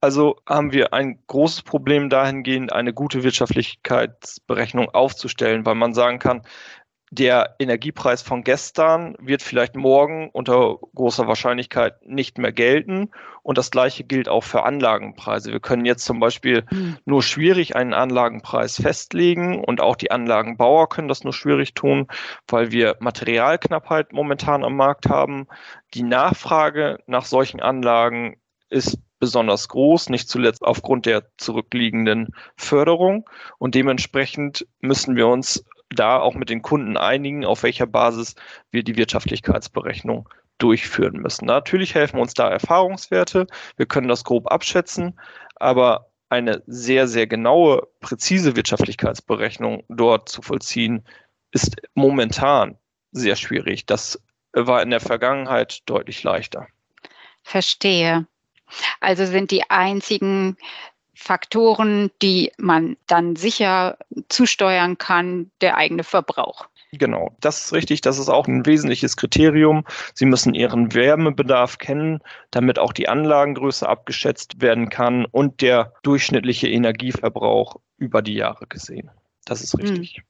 Also 0.00 0.36
haben 0.48 0.72
wir 0.72 0.92
ein 0.92 1.20
großes 1.28 1.62
Problem 1.62 2.10
dahingehend, 2.10 2.72
eine 2.72 2.92
gute 2.92 3.22
Wirtschaftlichkeitsberechnung 3.22 4.88
aufzustellen, 4.90 5.64
weil 5.64 5.76
man 5.76 5.94
sagen 5.94 6.18
kann, 6.18 6.42
der 7.12 7.56
Energiepreis 7.58 8.22
von 8.22 8.42
gestern 8.42 9.14
wird 9.20 9.42
vielleicht 9.42 9.76
morgen 9.76 10.30
unter 10.30 10.78
großer 10.94 11.28
Wahrscheinlichkeit 11.28 12.06
nicht 12.06 12.38
mehr 12.38 12.52
gelten. 12.52 13.10
Und 13.42 13.58
das 13.58 13.70
gleiche 13.70 14.02
gilt 14.02 14.30
auch 14.30 14.44
für 14.44 14.62
Anlagenpreise. 14.62 15.52
Wir 15.52 15.60
können 15.60 15.84
jetzt 15.84 16.06
zum 16.06 16.20
Beispiel 16.20 16.64
mhm. 16.70 16.96
nur 17.04 17.22
schwierig 17.22 17.76
einen 17.76 17.92
Anlagenpreis 17.92 18.80
festlegen 18.80 19.62
und 19.62 19.82
auch 19.82 19.96
die 19.96 20.10
Anlagenbauer 20.10 20.88
können 20.88 21.08
das 21.08 21.22
nur 21.22 21.34
schwierig 21.34 21.74
tun, 21.74 22.06
weil 22.48 22.72
wir 22.72 22.96
Materialknappheit 23.00 24.14
momentan 24.14 24.64
am 24.64 24.76
Markt 24.76 25.10
haben. 25.10 25.48
Die 25.92 26.04
Nachfrage 26.04 26.98
nach 27.06 27.26
solchen 27.26 27.60
Anlagen 27.60 28.40
ist 28.70 28.98
besonders 29.18 29.68
groß, 29.68 30.08
nicht 30.08 30.30
zuletzt 30.30 30.62
aufgrund 30.62 31.04
der 31.04 31.24
zurückliegenden 31.36 32.28
Förderung. 32.56 33.28
Und 33.58 33.74
dementsprechend 33.74 34.66
müssen 34.80 35.14
wir 35.14 35.28
uns 35.28 35.62
da 35.92 36.18
auch 36.18 36.34
mit 36.34 36.50
den 36.50 36.62
Kunden 36.62 36.96
einigen, 36.96 37.44
auf 37.44 37.62
welcher 37.62 37.86
Basis 37.86 38.34
wir 38.70 38.82
die 38.82 38.96
Wirtschaftlichkeitsberechnung 38.96 40.28
durchführen 40.58 41.16
müssen. 41.16 41.46
Natürlich 41.46 41.94
helfen 41.94 42.20
uns 42.20 42.34
da 42.34 42.48
Erfahrungswerte. 42.48 43.46
Wir 43.76 43.86
können 43.86 44.08
das 44.08 44.24
grob 44.24 44.50
abschätzen, 44.50 45.18
aber 45.56 46.06
eine 46.28 46.62
sehr, 46.66 47.08
sehr 47.08 47.26
genaue, 47.26 47.88
präzise 48.00 48.56
Wirtschaftlichkeitsberechnung 48.56 49.84
dort 49.88 50.28
zu 50.28 50.40
vollziehen, 50.40 51.04
ist 51.50 51.76
momentan 51.94 52.78
sehr 53.10 53.36
schwierig. 53.36 53.84
Das 53.86 54.22
war 54.52 54.82
in 54.82 54.90
der 54.90 55.00
Vergangenheit 55.00 55.82
deutlich 55.86 56.22
leichter. 56.22 56.66
Verstehe. 57.42 58.26
Also 59.00 59.26
sind 59.26 59.50
die 59.50 59.68
einzigen 59.68 60.56
Faktoren, 61.22 62.10
die 62.20 62.50
man 62.58 62.96
dann 63.06 63.36
sicher 63.36 63.96
zusteuern 64.28 64.98
kann, 64.98 65.52
der 65.60 65.76
eigene 65.76 66.02
Verbrauch. 66.02 66.66
Genau, 66.90 67.34
das 67.40 67.64
ist 67.64 67.72
richtig. 67.72 68.00
Das 68.00 68.18
ist 68.18 68.28
auch 68.28 68.48
ein 68.48 68.66
wesentliches 68.66 69.16
Kriterium. 69.16 69.84
Sie 70.14 70.26
müssen 70.26 70.52
Ihren 70.52 70.92
Wärmebedarf 70.92 71.78
kennen, 71.78 72.18
damit 72.50 72.78
auch 72.78 72.92
die 72.92 73.08
Anlagengröße 73.08 73.88
abgeschätzt 73.88 74.60
werden 74.60 74.90
kann 74.90 75.24
und 75.24 75.62
der 75.62 75.94
durchschnittliche 76.02 76.68
Energieverbrauch 76.68 77.76
über 77.96 78.20
die 78.20 78.34
Jahre 78.34 78.66
gesehen. 78.66 79.10
Das 79.44 79.62
ist 79.62 79.74
hm. 79.74 79.80
richtig. 79.80 80.16
Hm. 80.16 80.24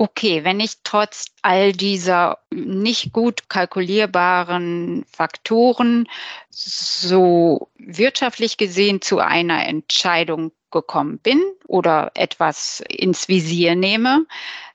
Okay, 0.00 0.44
wenn 0.44 0.60
ich 0.60 0.74
trotz 0.84 1.24
all 1.42 1.72
dieser 1.72 2.38
nicht 2.52 3.12
gut 3.12 3.48
kalkulierbaren 3.48 5.04
Faktoren 5.10 6.08
so 6.50 7.68
wirtschaftlich 7.78 8.58
gesehen 8.58 9.02
zu 9.02 9.18
einer 9.18 9.66
Entscheidung 9.66 10.52
gekommen 10.70 11.18
bin 11.18 11.42
oder 11.66 12.12
etwas 12.14 12.80
ins 12.88 13.26
Visier 13.26 13.74
nehme, 13.74 14.24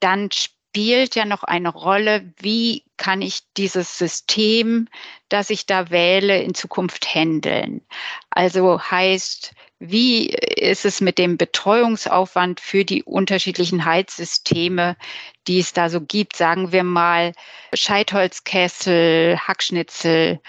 dann 0.01 0.30
spielt 0.30 1.15
ja 1.15 1.24
noch 1.24 1.46
eine 1.46 1.70
Rolle, 1.70 2.34
wie 2.39 2.84
kann 2.98 3.22
ich 3.22 3.44
dieses 3.56 3.98
System, 3.98 4.89
das 5.30 5.50
ich 5.50 5.65
da 5.65 5.89
wähle, 5.89 6.42
in 6.42 6.53
Zukunft 6.53 7.15
handeln. 7.15 7.80
Also 8.30 8.82
heißt, 8.82 9.53
wie 9.86 10.28
ist 10.28 10.86
es 10.86 11.02
mit 11.02 11.18
dem 11.18 11.36
Betreuungsaufwand 11.36 12.62
für 12.62 12.86
die 12.86 13.04
unterschiedlichen 13.04 13.84
Heizsysteme, 13.84 14.96
die 15.46 15.60
es 15.60 15.74
da 15.74 15.90
so 15.90 16.00
gibt? 16.00 16.38
Sagen 16.38 16.72
wir 16.72 16.84
mal 16.84 17.34
Scheitholzkessel, 17.74 19.38
Hackschnitzel, 19.38 20.40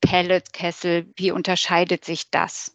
Pelletkessel. 0.00 1.06
Wie 1.16 1.30
unterscheidet 1.30 2.06
sich 2.06 2.30
das? 2.30 2.74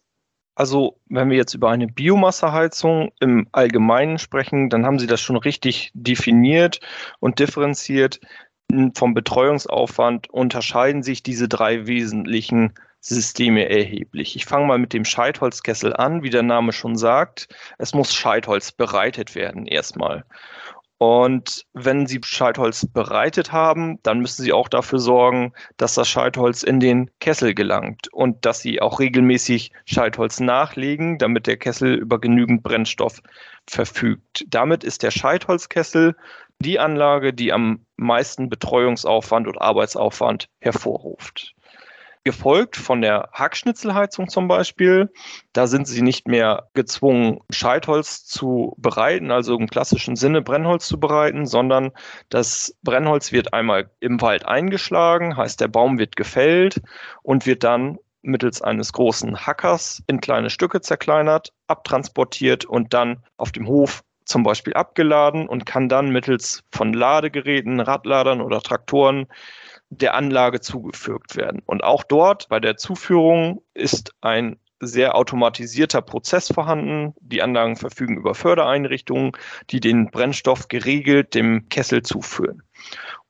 Also, 0.53 1.00
wenn 1.08 1.32
wir 1.32 1.38
jetzt 1.38 1.55
über 1.55 1.72
eine 1.72 1.88
Biomasseheizung 1.88 3.12
im 3.20 3.48
Allgemeinen 3.51 4.20
sprechen, 4.20 4.70
dann 4.70 4.86
haben 4.86 5.00
Sie 5.00 5.08
das 5.08 5.20
schon 5.20 5.38
richtig 5.38 5.89
definiert 5.96 6.79
und 7.20 7.39
differenziert. 7.39 8.20
Vom 8.93 9.15
Betreuungsaufwand 9.15 10.29
unterscheiden 10.29 11.01
sich 11.01 11.24
diese 11.24 11.48
drei 11.48 11.88
wesentlichen 11.88 12.74
Systeme 13.05 13.69
erheblich. 13.69 14.38
Ich 14.38 14.45
fange 14.45 14.65
mal 14.65 14.77
mit 14.77 14.93
dem 14.93 15.03
Scheitholzkessel 15.03 15.93
an, 15.93 16.24
wie 16.24 16.29
der 16.29 16.41
Name 16.41 16.72
schon 16.72 16.95
sagt. 16.95 17.50
Es 17.77 17.93
muss 17.93 18.15
Scheitholz 18.15 18.72
bereitet 18.72 19.36
werden 19.36 19.65
erstmal. 19.65 20.24
Und 21.00 21.65
wenn 21.74 22.07
Sie 22.07 22.22
Scheitholz 22.24 22.86
bereitet 22.86 23.51
haben, 23.51 24.00
dann 24.03 24.22
müssen 24.22 24.43
Sie 24.43 24.53
auch 24.53 24.69
dafür 24.69 25.00
sorgen, 25.00 25.51
dass 25.75 25.95
das 25.95 26.07
Scheitholz 26.07 26.63
in 26.63 26.79
den 26.79 27.12
Kessel 27.19 27.53
gelangt 27.53 28.07
und 28.13 28.45
dass 28.45 28.62
Sie 28.62 28.81
auch 28.81 29.01
regelmäßig 29.01 29.74
Scheitholz 29.83 30.39
nachlegen, 30.39 31.17
damit 31.17 31.45
der 31.45 31.57
Kessel 31.57 31.95
über 31.95 32.22
genügend 32.22 32.63
Brennstoff 32.63 33.22
verfügt. 33.67 34.45
Damit 34.48 34.86
ist 34.86 35.03
der 35.03 35.12
Scheitholzkessel 35.12 36.15
die 36.60 36.79
Anlage, 36.79 37.33
die 37.33 37.51
am 37.51 37.86
meisten 37.98 38.50
Betreuungsaufwand 38.50 39.48
und 39.48 39.60
Arbeitsaufwand 39.60 40.48
hervorruft 40.62 41.53
gefolgt 42.24 42.77
von 42.77 43.01
der 43.01 43.30
Hackschnitzelheizung 43.34 44.30
zum 44.30 44.48
Beispiel. 44.48 45.12
Da 45.51 45.68
sind 45.68 45.88
sie 45.88 46.01
nicht 46.01 46.27
mehr 46.27 46.70
gezwungen, 46.74 47.39
Scheitholz 47.50 48.25
zu 48.25 48.75
bereiten, 48.77 49.32
also 49.32 49.58
im 49.58 49.68
klassischen 49.68 50.15
Sinne 50.15 50.42
Brennholz 50.42 50.88
zu 50.88 51.00
bereiten, 51.00 51.46
sondern 51.46 51.92
das 52.30 52.75
Brennholz 52.84 53.32
wird 53.32 53.53
einmal 53.53 53.89
im 54.00 54.22
Wald 54.22 54.46
eingeschlagen, 54.46 55.36
heißt 55.36 55.60
der 55.60 55.68
Baum 55.68 56.00
wird 56.00 56.15
gefällt 56.15 56.82
und 57.22 57.46
wird 57.46 57.63
dann 57.63 57.98
mittels 58.22 58.62
eines 58.62 58.94
großen 58.94 59.46
Hackers 59.46 60.01
in 60.08 60.22
kleine 60.22 60.50
Stücke 60.50 60.80
zerkleinert, 60.80 61.51
abtransportiert 61.68 62.63
und 62.63 62.94
dann 62.94 63.24
auf 63.36 63.51
dem 63.51 63.68
Hof 63.68 64.03
zum 64.25 64.44
Beispiel 64.44 64.74
abgeladen 64.74 65.48
und 65.48 65.65
kann 65.65 65.89
dann 65.89 66.10
mittels 66.10 66.63
von 66.72 66.94
Ladegeräten, 66.94 67.82
Radladern 67.82 68.42
oder 68.42 68.62
Traktoren 68.62 69.27
der 70.01 70.15
Anlage 70.15 70.62
zugefügt 70.62 71.35
werden. 71.35 71.62
Und 71.65 71.83
auch 71.83 72.03
dort 72.03 72.50
bei 72.50 72.59
der 72.59 72.77
Zuführung 72.77 73.62
ist 73.73 74.13
ein 74.21 74.57
sehr 74.79 75.15
automatisierter 75.15 76.01
Prozess 76.01 76.51
vorhanden. 76.51 77.13
Die 77.21 77.41
Anlagen 77.41 77.75
verfügen 77.75 78.17
über 78.17 78.35
Fördereinrichtungen, 78.35 79.31
die 79.69 79.79
den 79.79 80.12
Brennstoff 80.12 80.67
geregelt 80.67 81.33
dem 81.35 81.69
Kessel 81.69 82.01
zuführen. 82.01 82.63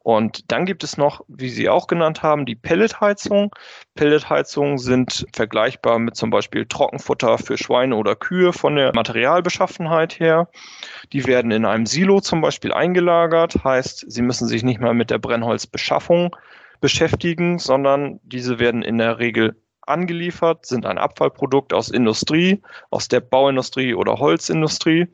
Und 0.03 0.51
dann 0.51 0.65
gibt 0.65 0.83
es 0.83 0.97
noch, 0.97 1.21
wie 1.29 1.49
Sie 1.49 1.69
auch 1.69 1.87
genannt 1.87 2.21
haben, 2.23 2.45
die 2.45 2.55
Pelletheizung. 2.55 3.55
Pelletheizungen 3.95 4.77
sind 4.77 5.25
vergleichbar 5.33 5.97
mit 5.97 6.17
zum 6.17 6.29
Beispiel 6.29 6.65
Trockenfutter 6.65 7.37
für 7.37 7.57
Schweine 7.57 7.95
oder 7.95 8.15
Kühe 8.15 8.51
von 8.51 8.75
der 8.75 8.93
Materialbeschaffenheit 8.93 10.19
her. 10.19 10.49
Die 11.13 11.25
werden 11.25 11.51
in 11.51 11.65
einem 11.65 11.85
Silo 11.85 12.19
zum 12.19 12.41
Beispiel 12.41 12.73
eingelagert, 12.73 13.63
heißt, 13.63 14.05
Sie 14.11 14.21
müssen 14.21 14.47
sich 14.47 14.63
nicht 14.63 14.81
mal 14.81 14.93
mit 14.93 15.09
der 15.09 15.19
Brennholzbeschaffung 15.19 16.35
beschäftigen, 16.81 17.59
sondern 17.59 18.19
diese 18.23 18.59
werden 18.59 18.81
in 18.83 18.97
der 18.97 19.19
Regel 19.19 19.55
angeliefert, 19.87 20.65
sind 20.65 20.85
ein 20.85 20.97
Abfallprodukt 20.97 21.73
aus 21.73 21.89
Industrie, 21.89 22.61
aus 22.89 23.07
der 23.07 23.21
Bauindustrie 23.21 23.93
oder 23.93 24.17
Holzindustrie 24.17 25.07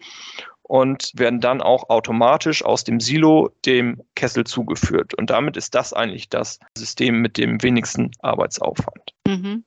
und 0.70 1.12
werden 1.16 1.42
dann 1.42 1.64
auch 1.64 1.90
automatisch 1.90 2.64
aus 2.64 2.84
dem 2.84 3.00
Silo 3.00 3.50
dem 3.66 4.04
Kessel 4.16 4.44
zugeführt. 4.44 5.16
Und 5.16 5.32
damit 5.32 5.58
ist 5.58 5.74
das 5.74 5.94
eigentlich 5.94 6.30
das 6.30 6.60
System 6.78 7.22
mit 7.22 7.38
dem 7.38 7.64
wenigsten 7.64 8.12
Arbeitsaufwand. 8.22 9.16
Mhm. 9.26 9.64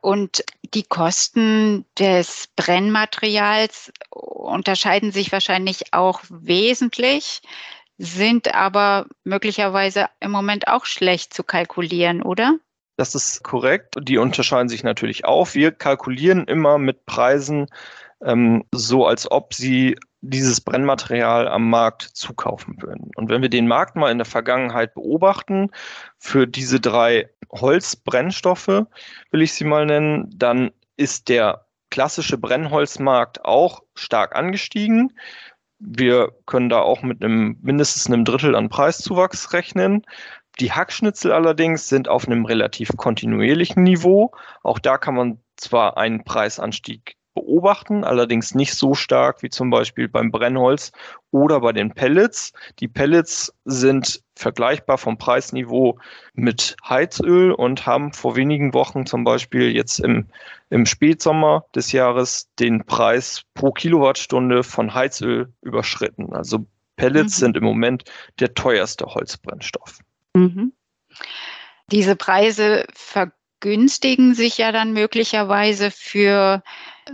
Und 0.00 0.42
die 0.74 0.82
Kosten 0.82 1.84
des 1.96 2.48
Brennmaterials 2.56 3.92
unterscheiden 4.10 5.12
sich 5.12 5.30
wahrscheinlich 5.30 5.92
auch 5.92 6.20
wesentlich, 6.28 7.42
sind 7.98 8.52
aber 8.52 9.06
möglicherweise 9.22 10.06
im 10.18 10.32
Moment 10.32 10.66
auch 10.66 10.84
schlecht 10.84 11.32
zu 11.32 11.44
kalkulieren, 11.44 12.22
oder? 12.22 12.56
Das 12.96 13.14
ist 13.14 13.44
korrekt. 13.44 13.94
Die 14.00 14.18
unterscheiden 14.18 14.68
sich 14.68 14.82
natürlich 14.82 15.26
auch. 15.26 15.54
Wir 15.54 15.70
kalkulieren 15.70 16.46
immer 16.46 16.78
mit 16.78 17.06
Preisen 17.06 17.68
ähm, 18.24 18.64
so, 18.72 19.06
als 19.06 19.30
ob 19.30 19.54
sie 19.54 19.96
dieses 20.22 20.60
Brennmaterial 20.60 21.48
am 21.48 21.70
Markt 21.70 22.02
zukaufen 22.02 22.80
würden. 22.82 23.10
Und 23.16 23.30
wenn 23.30 23.42
wir 23.42 23.48
den 23.48 23.66
Markt 23.66 23.96
mal 23.96 24.10
in 24.10 24.18
der 24.18 24.26
Vergangenheit 24.26 24.94
beobachten, 24.94 25.70
für 26.18 26.46
diese 26.46 26.80
drei 26.80 27.28
Holzbrennstoffe, 27.50 28.84
will 29.30 29.42
ich 29.42 29.54
sie 29.54 29.64
mal 29.64 29.86
nennen, 29.86 30.30
dann 30.34 30.70
ist 30.96 31.28
der 31.28 31.66
klassische 31.90 32.38
Brennholzmarkt 32.38 33.44
auch 33.44 33.82
stark 33.94 34.36
angestiegen. 34.36 35.12
Wir 35.78 36.30
können 36.46 36.68
da 36.68 36.80
auch 36.80 37.02
mit 37.02 37.24
einem 37.24 37.58
mindestens 37.62 38.06
einem 38.06 38.24
Drittel 38.24 38.54
an 38.54 38.68
Preiszuwachs 38.68 39.52
rechnen. 39.54 40.04
Die 40.60 40.72
Hackschnitzel 40.72 41.32
allerdings 41.32 41.88
sind 41.88 42.08
auf 42.08 42.26
einem 42.26 42.44
relativ 42.44 42.90
kontinuierlichen 42.96 43.82
Niveau. 43.82 44.32
Auch 44.62 44.78
da 44.78 44.98
kann 44.98 45.14
man 45.14 45.40
zwar 45.56 45.96
einen 45.96 46.22
Preisanstieg 46.24 47.16
beobachten, 47.34 48.04
allerdings 48.04 48.54
nicht 48.54 48.74
so 48.74 48.94
stark 48.94 49.42
wie 49.42 49.50
zum 49.50 49.70
Beispiel 49.70 50.08
beim 50.08 50.30
Brennholz 50.30 50.92
oder 51.30 51.60
bei 51.60 51.72
den 51.72 51.92
Pellets. 51.92 52.52
Die 52.80 52.88
Pellets 52.88 53.54
sind 53.64 54.22
vergleichbar 54.34 54.98
vom 54.98 55.18
Preisniveau 55.18 55.98
mit 56.34 56.76
Heizöl 56.88 57.52
und 57.52 57.86
haben 57.86 58.12
vor 58.12 58.36
wenigen 58.36 58.74
Wochen 58.74 59.06
zum 59.06 59.24
Beispiel 59.24 59.74
jetzt 59.74 60.00
im, 60.00 60.26
im 60.70 60.86
Spätsommer 60.86 61.64
des 61.74 61.92
Jahres 61.92 62.48
den 62.58 62.84
Preis 62.84 63.42
pro 63.54 63.70
Kilowattstunde 63.70 64.62
von 64.62 64.94
Heizöl 64.94 65.52
überschritten. 65.62 66.32
Also 66.32 66.66
Pellets 66.96 67.38
mhm. 67.38 67.44
sind 67.44 67.56
im 67.56 67.64
Moment 67.64 68.04
der 68.40 68.54
teuerste 68.54 69.06
Holzbrennstoff. 69.06 70.00
Mhm. 70.34 70.72
Diese 71.90 72.14
Preise 72.14 72.86
vergünstigen 72.92 74.34
sich 74.34 74.58
ja 74.58 74.70
dann 74.72 74.92
möglicherweise 74.92 75.90
für 75.90 76.62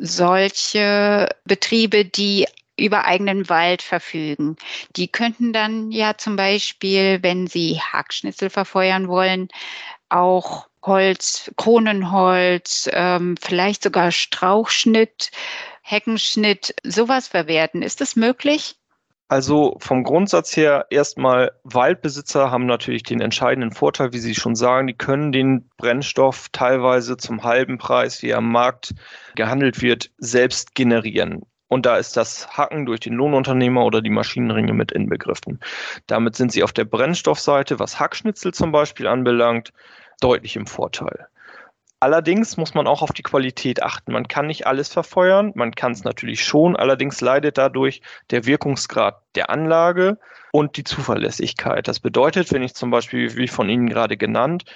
solche 0.01 1.29
Betriebe, 1.45 2.05
die 2.05 2.47
über 2.79 3.05
eigenen 3.05 3.49
Wald 3.49 3.83
verfügen. 3.83 4.57
Die 4.97 5.09
könnten 5.09 5.53
dann 5.53 5.91
ja 5.91 6.17
zum 6.19 6.37
Beispiel, 6.37 7.23
wenn 7.23 7.47
sie 7.47 7.81
Hackschnitzel 7.81 8.51
verfeuern 8.51 9.09
wollen, 9.09 9.49
auch 10.09 10.69
Holz, 10.83 11.51
Kronenholz, 11.57 12.89
ähm, 12.93 13.37
vielleicht 13.41 13.83
sogar 13.83 14.13
Strauchschnitt, 14.13 15.31
Heckenschnitt, 15.83 16.75
sowas 16.85 17.29
verwerten. 17.29 17.83
Ist 17.83 18.01
das 18.01 18.15
möglich? 18.15 18.77
Also 19.29 19.77
vom 19.81 20.05
Grundsatz 20.05 20.57
her 20.57 20.87
erstmal, 20.91 21.51
Waldbesitzer 21.65 22.53
haben 22.53 22.67
natürlich 22.67 23.03
den 23.03 23.21
entscheidenden 23.21 23.73
Vorteil, 23.73 24.13
wie 24.13 24.19
Sie 24.19 24.37
schon 24.37 24.55
sagen, 24.55 24.87
die 24.87 24.95
können 24.95 25.33
den 25.33 25.69
Brennstoff 25.79 26.49
teilweise 26.53 27.17
zum 27.17 27.43
halben 27.43 27.79
Preis, 27.79 28.23
wie 28.23 28.29
er 28.29 28.39
am 28.39 28.53
Markt 28.53 28.95
gehandelt 29.35 29.83
wird, 29.83 30.13
selbst 30.19 30.77
generieren. 30.77 31.43
Und 31.69 31.87
da 31.87 31.97
ist 31.97 32.17
das 32.17 32.57
Hacken 32.57 32.87
durch 32.87 33.01
den 33.01 33.15
Lohnunternehmer 33.15 33.85
oder 33.85 34.01
die 34.01 34.11
Maschinenringe 34.11 34.73
mit 34.73 34.93
inbegriffen. 34.93 35.59
Damit 36.07 36.37
sind 36.37 36.53
sie 36.53 36.63
auf 36.63 36.73
der 36.73 36.85
Brennstoffseite, 36.85 37.81
was 37.81 37.99
Hackschnitzel 37.99 38.55
zum 38.55 38.71
Beispiel 38.71 39.09
anbelangt, 39.09 39.73
deutlich 40.21 40.55
im 40.55 40.69
Vorteil. 40.69 41.27
Allerdings 42.07 42.57
muss 42.57 42.73
man 42.73 42.87
auch 42.87 43.03
auf 43.03 43.11
die 43.11 43.25
Qualität 43.25 43.83
achten. 43.83 44.13
Man 44.13 44.29
kann 44.29 44.47
nicht 44.47 44.65
alles 44.69 44.93
verfeuern, 44.93 45.51
man 45.57 45.75
kann 45.75 45.91
es 45.91 46.05
natürlich 46.05 46.45
schon, 46.45 46.77
allerdings 46.77 47.21
leidet 47.21 47.59
dadurch 47.59 48.01
der 48.31 48.47
Wirkungsgrad 48.47 49.21
der 49.35 49.51
Anlage 49.51 50.17
und 50.53 50.77
die 50.77 50.85
Zuverlässigkeit. 50.85 51.89
Das 51.89 51.99
bedeutet, 51.99 52.53
wenn 52.53 52.63
ich 52.63 52.77
zum 52.77 52.93
Beispiel, 52.93 53.37
wie 53.37 53.49
von 53.49 53.69
Ihnen 53.69 53.89
gerade 53.89 54.17
genannt, 54.17 54.67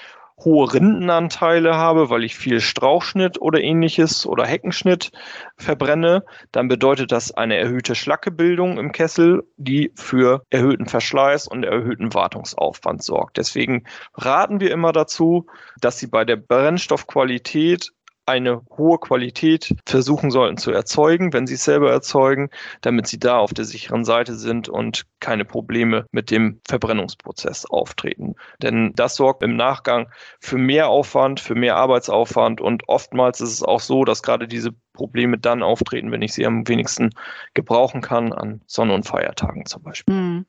hohe 0.44 0.73
Rindenanteile 0.73 1.75
habe, 1.75 2.11
weil 2.11 2.25
ich 2.25 2.37
viel 2.37 2.61
Strauchschnitt 2.61 3.40
oder 3.40 3.61
ähnliches 3.61 4.26
oder 4.26 4.47
Heckenschnitt 4.47 5.11
verbrenne, 5.56 6.25
dann 6.52 6.68
bedeutet 6.68 7.12
das 7.12 7.32
eine 7.32 7.56
erhöhte 7.56 7.94
Schlackebildung 7.94 8.78
im 8.78 8.92
Kessel, 8.92 9.44
die 9.56 9.92
für 9.94 10.42
erhöhten 10.50 10.87
Verschleiß 10.87 11.47
und 11.49 11.64
erhöhten 11.64 12.14
Wartungsaufwand 12.14 13.02
sorgt. 13.02 13.37
Deswegen 13.37 13.85
raten 14.14 14.61
wir 14.61 14.70
immer 14.70 14.92
dazu, 14.92 15.47
dass 15.80 15.99
Sie 15.99 16.06
bei 16.06 16.25
der 16.25 16.37
Brennstoffqualität 16.37 17.92
eine 18.30 18.62
hohe 18.76 18.99
Qualität 18.99 19.75
versuchen 19.87 20.30
sollten 20.30 20.56
zu 20.56 20.70
erzeugen, 20.70 21.32
wenn 21.32 21.46
sie 21.46 21.54
es 21.54 21.64
selber 21.64 21.90
erzeugen, 21.90 22.50
damit 22.80 23.06
sie 23.06 23.18
da 23.18 23.38
auf 23.38 23.52
der 23.52 23.64
sicheren 23.64 24.04
Seite 24.04 24.34
sind 24.37 24.68
und 24.68 25.06
keine 25.20 25.44
Probleme 25.44 26.06
mit 26.12 26.30
dem 26.30 26.60
Verbrennungsprozess 26.68 27.66
auftreten. 27.66 28.37
Denn 28.62 28.92
das 28.94 29.16
sorgt 29.16 29.42
im 29.42 29.56
Nachgang 29.56 30.10
für 30.40 30.58
mehr 30.58 30.88
Aufwand, 30.88 31.40
für 31.40 31.54
mehr 31.54 31.76
Arbeitsaufwand 31.76 32.60
und 32.60 32.88
oftmals 32.88 33.40
ist 33.40 33.52
es 33.52 33.62
auch 33.62 33.80
so, 33.80 34.04
dass 34.04 34.22
gerade 34.22 34.49
diese 34.49 34.70
Probleme 34.92 35.38
dann 35.38 35.62
auftreten, 35.62 36.12
wenn 36.12 36.22
ich 36.22 36.32
sie 36.32 36.46
am 36.46 36.66
wenigsten 36.68 37.10
gebrauchen 37.54 38.00
kann, 38.00 38.32
an 38.32 38.62
Sonne- 38.66 38.94
und 38.94 39.06
Feiertagen 39.06 39.66
zum 39.66 39.82
Beispiel. 39.82 40.14
Hm 40.14 40.46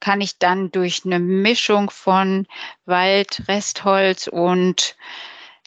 kann 0.00 0.20
ich 0.20 0.38
dann 0.38 0.72
durch 0.72 1.02
eine 1.04 1.20
Mischung 1.20 1.90
von 1.90 2.46
Wald, 2.86 3.42
Restholz 3.46 4.26
und 4.26 4.96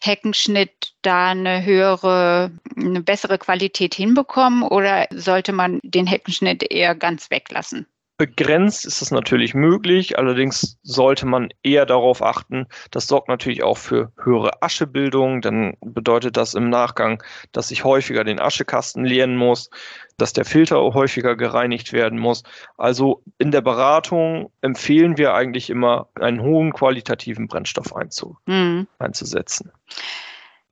Heckenschnitt 0.05 0.93
da 1.01 1.29
eine 1.29 1.63
höhere, 1.65 2.51
eine 2.75 3.01
bessere 3.01 3.37
Qualität 3.37 3.95
hinbekommen 3.95 4.63
oder 4.63 5.07
sollte 5.11 5.51
man 5.53 5.79
den 5.83 6.07
Heckenschnitt 6.07 6.63
eher 6.71 6.95
ganz 6.95 7.29
weglassen? 7.31 7.87
Begrenzt 8.17 8.85
ist 8.85 9.01
es 9.01 9.11
natürlich 9.11 9.53
möglich, 9.53 10.17
allerdings 10.17 10.77
sollte 10.83 11.25
man 11.25 11.49
eher 11.63 11.85
darauf 11.85 12.21
achten, 12.21 12.65
das 12.91 13.07
sorgt 13.07 13.27
natürlich 13.27 13.61
auch 13.61 13.77
für 13.77 14.13
höhere 14.23 14.61
Aschebildung, 14.61 15.41
dann 15.41 15.75
bedeutet 15.81 16.37
das 16.37 16.53
im 16.53 16.69
Nachgang, 16.69 17.21
dass 17.51 17.71
ich 17.71 17.83
häufiger 17.83 18.23
den 18.23 18.39
Aschekasten 18.39 19.03
leeren 19.03 19.35
muss, 19.35 19.69
dass 20.15 20.31
der 20.31 20.45
Filter 20.45 20.77
häufiger 20.77 21.35
gereinigt 21.35 21.91
werden 21.91 22.17
muss. 22.17 22.43
Also 22.77 23.21
in 23.37 23.51
der 23.51 23.61
Beratung 23.61 24.49
empfehlen 24.61 25.17
wir 25.17 25.33
eigentlich 25.33 25.69
immer, 25.69 26.07
einen 26.15 26.41
hohen 26.41 26.71
qualitativen 26.71 27.49
Brennstoff 27.49 27.93
einzu 27.93 28.37
mhm. 28.45 28.87
einzusetzen. 28.97 29.73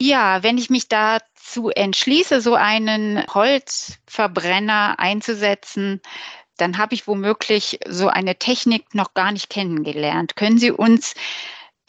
Ja, 0.02 0.44
wenn 0.44 0.58
ich 0.58 0.70
mich 0.70 0.88
dazu 0.88 1.70
entschließe, 1.70 2.42
so 2.42 2.56
einen 2.56 3.24
Holzverbrenner 3.34 4.96
einzusetzen, 4.98 6.02
dann 6.58 6.78
habe 6.78 6.94
ich 6.94 7.08
womöglich 7.08 7.80
so 7.88 8.08
eine 8.08 8.36
Technik 8.36 8.94
noch 8.94 9.14
gar 9.14 9.32
nicht 9.32 9.50
kennengelernt. 9.50 10.36
Können 10.36 10.58
Sie 10.58 10.72
uns 10.72 11.16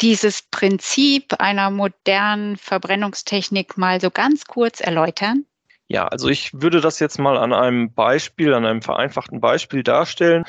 dieses 0.01 0.43
Prinzip 0.43 1.35
einer 1.39 1.71
modernen 1.71 2.57
Verbrennungstechnik 2.57 3.77
mal 3.79 4.01
so 4.01 4.11
ganz 4.11 4.45
kurz 4.47 4.81
erläutern? 4.81 5.45
Ja, 5.87 6.09
also 6.09 6.29
ich 6.29 6.51
würde 6.55 6.81
das 6.81 6.99
jetzt 6.99 7.19
mal 7.19 7.37
an 7.37 7.53
einem 7.53 7.93
Beispiel, 7.93 8.55
an 8.55 8.65
einem 8.65 8.83
vereinfachten 8.83 9.41
Beispiel 9.41 9.83
darstellen. 9.83 10.45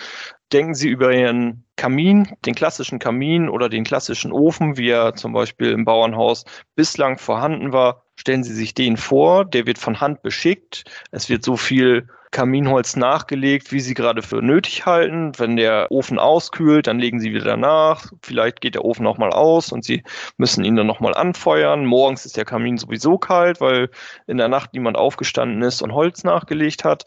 Denken 0.53 0.75
Sie 0.75 0.87
über 0.87 1.13
Ihren 1.13 1.65
Kamin, 1.75 2.35
den 2.45 2.55
klassischen 2.55 2.99
Kamin 2.99 3.49
oder 3.49 3.67
den 3.67 3.83
klassischen 3.83 4.31
Ofen, 4.31 4.77
wie 4.77 4.89
er 4.89 5.15
zum 5.15 5.33
Beispiel 5.33 5.71
im 5.71 5.83
Bauernhaus 5.83 6.45
bislang 6.75 7.17
vorhanden 7.17 7.73
war. 7.73 8.04
Stellen 8.15 8.43
Sie 8.43 8.53
sich 8.53 8.73
den 8.73 8.97
vor, 8.97 9.45
der 9.45 9.65
wird 9.65 9.77
von 9.77 9.99
Hand 9.99 10.21
beschickt. 10.21 10.83
Es 11.11 11.29
wird 11.29 11.43
so 11.43 11.57
viel 11.57 12.07
Kaminholz 12.35 12.97
nachgelegt, 12.97 13.71
wie 13.71 13.79
sie 13.79 13.93
gerade 13.93 14.21
für 14.21 14.41
nötig 14.41 14.85
halten. 14.85 15.31
Wenn 15.37 15.55
der 15.55 15.89
Ofen 15.89 16.19
auskühlt, 16.19 16.85
dann 16.85 16.99
legen 16.99 17.21
sie 17.21 17.33
wieder 17.33 17.55
nach. 17.55 18.11
Vielleicht 18.21 18.59
geht 18.59 18.75
der 18.75 18.83
Ofen 18.83 19.07
auch 19.07 19.17
mal 19.17 19.29
aus 19.29 19.71
und 19.71 19.85
sie 19.85 20.03
müssen 20.35 20.65
ihn 20.65 20.75
dann 20.75 20.85
nochmal 20.85 21.13
anfeuern. 21.13 21.85
Morgens 21.85 22.25
ist 22.25 22.35
der 22.35 22.43
Kamin 22.43 22.77
sowieso 22.77 23.17
kalt, 23.17 23.61
weil 23.61 23.89
in 24.27 24.35
der 24.35 24.49
Nacht 24.49 24.73
niemand 24.73 24.97
aufgestanden 24.97 25.61
ist 25.61 25.81
und 25.81 25.93
Holz 25.93 26.25
nachgelegt 26.25 26.83
hat. 26.83 27.05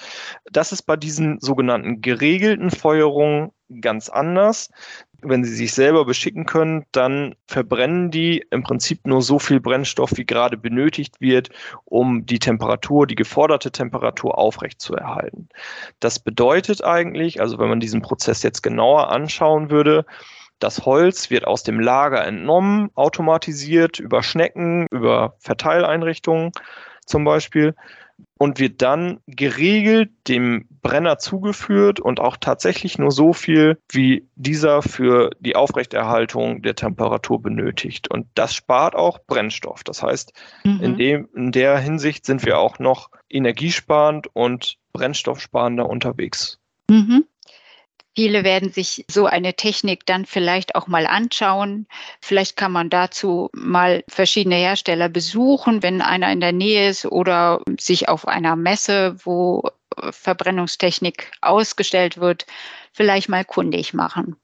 Das 0.51 0.73
ist 0.73 0.85
bei 0.85 0.97
diesen 0.97 1.41
sogenannten 1.41 2.01
geregelten 2.01 2.71
Feuerungen 2.71 3.51
ganz 3.83 4.09
anders 4.09 4.71
wenn 5.23 5.43
sie 5.43 5.55
sich 5.55 5.73
selber 5.75 6.05
beschicken 6.05 6.47
können, 6.47 6.85
dann 6.93 7.35
verbrennen 7.47 8.11
die 8.11 8.45
im 8.51 8.63
Prinzip 8.63 9.07
nur 9.07 9.21
so 9.21 9.39
viel 9.39 9.61
Brennstoff, 9.61 10.17
wie 10.17 10.25
gerade 10.25 10.57
benötigt 10.57 11.21
wird, 11.21 11.51
um 11.85 12.25
die 12.25 12.39
Temperatur, 12.39 13.07
die 13.07 13.17
geforderte 13.17 13.73
Temperatur 13.73 14.39
aufrechtzuerhalten. 14.39 15.49
Das 15.99 16.21
bedeutet 16.21 16.85
eigentlich, 16.85 17.41
also 17.41 17.59
wenn 17.59 17.69
man 17.69 17.81
diesen 17.81 18.01
Prozess 18.01 18.43
jetzt 18.43 18.63
genauer 18.63 19.11
anschauen 19.11 19.71
würde, 19.71 20.07
das 20.61 20.85
Holz 20.85 21.31
wird 21.31 21.47
aus 21.47 21.63
dem 21.63 21.81
Lager 21.81 22.25
entnommen, 22.25 22.91
automatisiert 22.95 23.99
über 23.99 24.23
Schnecken, 24.23 24.87
über 24.91 25.35
Verteileinrichtungen 25.39 26.53
zum 27.07 27.25
Beispiel 27.25 27.75
und 28.39 28.61
wird 28.61 28.83
dann 28.83 29.19
geregelt 29.27 30.11
dem 30.29 30.67
Brenner 30.81 31.19
zugeführt 31.19 32.01
und 32.01 32.21
auch 32.21 32.37
tatsächlich 32.37 32.99
nur 32.99 33.11
so 33.11 33.33
viel, 33.33 33.79
wie 33.91 34.29
dieser 34.37 34.83
für 34.83 35.31
die 35.41 35.57
Aufrechterhaltung 35.57 36.63
der 36.63 36.77
Temperatur 36.77 37.43
benötigt. 37.43 38.11
Und 38.11 38.27
das 38.35 38.55
spart 38.55 38.95
auch 38.95 39.19
Brennstoff. 39.27 39.83
Das 39.83 40.03
heißt, 40.03 40.33
mhm. 40.65 40.81
in, 40.81 40.97
dem, 40.97 41.29
in 41.35 41.53
der 41.53 41.79
Hinsicht 41.79 42.25
sind 42.25 42.45
wir 42.47 42.59
auch 42.59 42.79
noch 42.79 43.11
energiesparend 43.29 44.29
und 44.35 44.77
brennstoffsparender 44.93 45.89
unterwegs. 45.89 46.59
Mhm. 46.89 47.25
Viele 48.19 48.43
werden 48.43 48.73
sich 48.73 49.05
so 49.09 49.27
eine 49.27 49.55
Technik 49.55 50.05
dann 50.05 50.27
vielleicht 50.27 50.75
auch 50.75 50.89
mal 50.89 51.07
anschauen. 51.07 51.87
Vielleicht 52.21 52.57
kann 52.57 52.73
man 52.73 52.91
dazu 52.91 53.49
mal 53.53 54.03
verschiedene 54.09 54.57
Hersteller 54.57 55.09
besuchen, 55.09 55.85
wenn 55.85 56.03
einer 56.03 56.33
in 56.33 56.41
der 56.41 56.51
Nähe 56.51 56.89
ist 56.89 57.07
oder 57.07 57.63
sich 57.79 58.09
auf 58.09 58.27
einer 58.27 58.57
Messe, 58.57 59.15
wo 59.25 59.71
Verbrennungstechnik 60.11 61.31
ausgestellt 61.43 62.19
wird, 62.19 62.45
vielleicht 62.93 63.29
mal 63.29 63.45
kundig 63.45 63.95
machen. 63.95 64.35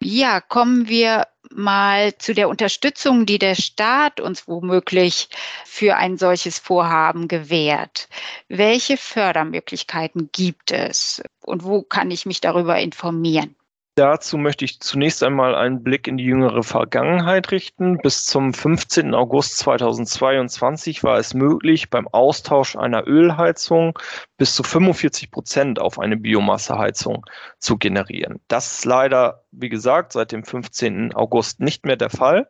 Ja, 0.00 0.40
kommen 0.40 0.88
wir 0.88 1.28
mal 1.56 2.16
zu 2.18 2.34
der 2.34 2.48
Unterstützung, 2.48 3.26
die 3.26 3.38
der 3.38 3.54
Staat 3.54 4.20
uns 4.20 4.48
womöglich 4.48 5.28
für 5.64 5.96
ein 5.96 6.18
solches 6.18 6.58
Vorhaben 6.58 7.28
gewährt. 7.28 8.08
Welche 8.48 8.96
Fördermöglichkeiten 8.96 10.30
gibt 10.32 10.72
es 10.72 11.22
und 11.40 11.64
wo 11.64 11.82
kann 11.82 12.10
ich 12.10 12.26
mich 12.26 12.40
darüber 12.40 12.78
informieren? 12.78 13.56
Dazu 13.94 14.38
möchte 14.38 14.64
ich 14.64 14.80
zunächst 14.80 15.22
einmal 15.22 15.54
einen 15.54 15.82
Blick 15.82 16.08
in 16.08 16.16
die 16.16 16.24
jüngere 16.24 16.62
Vergangenheit 16.62 17.50
richten. 17.50 17.98
Bis 17.98 18.24
zum 18.24 18.54
15. 18.54 19.14
August 19.14 19.58
2022 19.58 21.04
war 21.04 21.18
es 21.18 21.34
möglich, 21.34 21.90
beim 21.90 22.08
Austausch 22.08 22.74
einer 22.74 23.06
Ölheizung 23.06 23.98
bis 24.38 24.54
zu 24.54 24.62
45 24.62 25.30
Prozent 25.30 25.78
auf 25.78 25.98
eine 25.98 26.16
Biomasseheizung 26.16 27.26
zu 27.58 27.76
generieren. 27.76 28.40
Das 28.48 28.72
ist 28.72 28.86
leider, 28.86 29.44
wie 29.50 29.68
gesagt, 29.68 30.12
seit 30.14 30.32
dem 30.32 30.42
15. 30.42 31.14
August 31.14 31.60
nicht 31.60 31.84
mehr 31.84 31.96
der 31.96 32.10
Fall. 32.10 32.48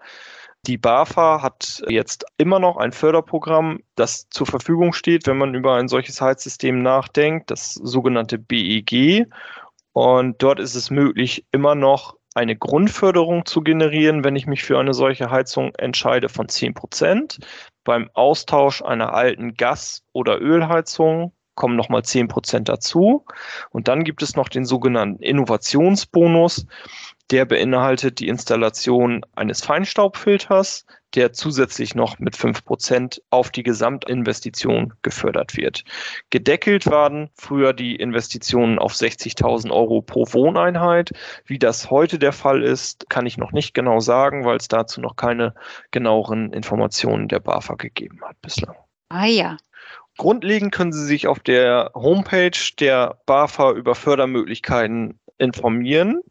Die 0.69 0.79
BAFA 0.79 1.43
hat 1.43 1.83
jetzt 1.89 2.25
immer 2.37 2.61
noch 2.61 2.77
ein 2.77 2.93
Förderprogramm, 2.93 3.81
das 3.97 4.29
zur 4.31 4.47
Verfügung 4.47 4.93
steht, 4.93 5.27
wenn 5.27 5.37
man 5.37 5.57
über 5.57 5.75
ein 5.75 5.89
solches 5.89 6.21
Heizsystem 6.21 6.83
nachdenkt, 6.83 7.51
das 7.51 7.75
sogenannte 7.75 8.39
BEG. 8.39 9.27
Und 9.93 10.43
dort 10.43 10.59
ist 10.59 10.75
es 10.75 10.91
möglich, 10.91 11.45
immer 11.53 11.75
noch 11.75 12.17
eine 12.35 12.57
Grundförderung 12.57 13.45
zu 13.45 13.61
generieren, 13.61 14.25
wenn 14.25 14.37
ich 14.37 14.47
mich 14.47 14.63
für 14.63 14.79
eine 14.79 14.95
solche 14.95 15.31
Heizung 15.31 15.75
entscheide, 15.75 16.29
von 16.29 16.49
10 16.49 16.75
Prozent. 16.75 17.39
Beim 17.85 18.09
Austausch 18.15 18.83
einer 18.83 19.13
alten 19.13 19.55
Gas- 19.55 20.03
oder 20.13 20.41
Ölheizung 20.41 21.33
kommen 21.55 21.77
nochmal 21.77 22.03
10 22.03 22.29
Prozent 22.29 22.69
dazu. 22.69 23.27
Und 23.71 23.89
dann 23.89 24.05
gibt 24.05 24.23
es 24.23 24.37
noch 24.37 24.49
den 24.49 24.65
sogenannten 24.65 25.23
Innovationsbonus. 25.23 26.67
Der 27.31 27.45
beinhaltet 27.45 28.21
die 28.21 28.29
Installation 28.29 29.25
eines 29.35 29.65
Feinstaubfilters, 29.65 30.85
der 31.15 31.33
zusätzlich 31.33 31.95
noch 31.95 32.19
mit 32.19 32.37
5% 32.37 33.21
auf 33.31 33.51
die 33.51 33.63
Gesamtinvestition 33.63 34.95
gefördert 35.03 35.57
wird. 35.57 35.85
Gedeckelt 36.31 36.87
waren 36.87 37.31
früher 37.35 37.73
die 37.73 37.97
Investitionen 37.97 38.79
auf 38.79 38.93
60.000 38.93 39.71
Euro 39.71 40.03
pro 40.03 40.27
Wohneinheit. 40.33 41.13
Wie 41.45 41.59
das 41.59 41.91
heute 41.91 42.19
der 42.19 42.33
Fall 42.33 42.63
ist, 42.63 43.09
kann 43.09 43.27
ich 43.27 43.37
noch 43.37 43.53
nicht 43.53 43.75
genau 43.75 44.01
sagen, 44.01 44.45
weil 44.45 44.57
es 44.57 44.69
dazu 44.69 45.01
noch 45.01 45.17
keine 45.17 45.55
genaueren 45.91 46.53
Informationen 46.53 47.29
der 47.29 47.41
BAFA 47.41 47.75
gegeben 47.75 48.21
hat 48.23 48.41
bislang. 48.41 48.77
Ah 49.09 49.27
ja. 49.27 49.57
Grundlegend 50.19 50.73
können 50.73 50.93
Sie 50.93 51.07
sich 51.07 51.27
auf 51.27 51.41
der 51.41 51.91
Homepage 51.95 52.59
der 52.79 53.19
BAFA 53.27 53.73
über 53.73 53.95
Fördermöglichkeiten 53.95 55.19
informieren. 55.39 56.23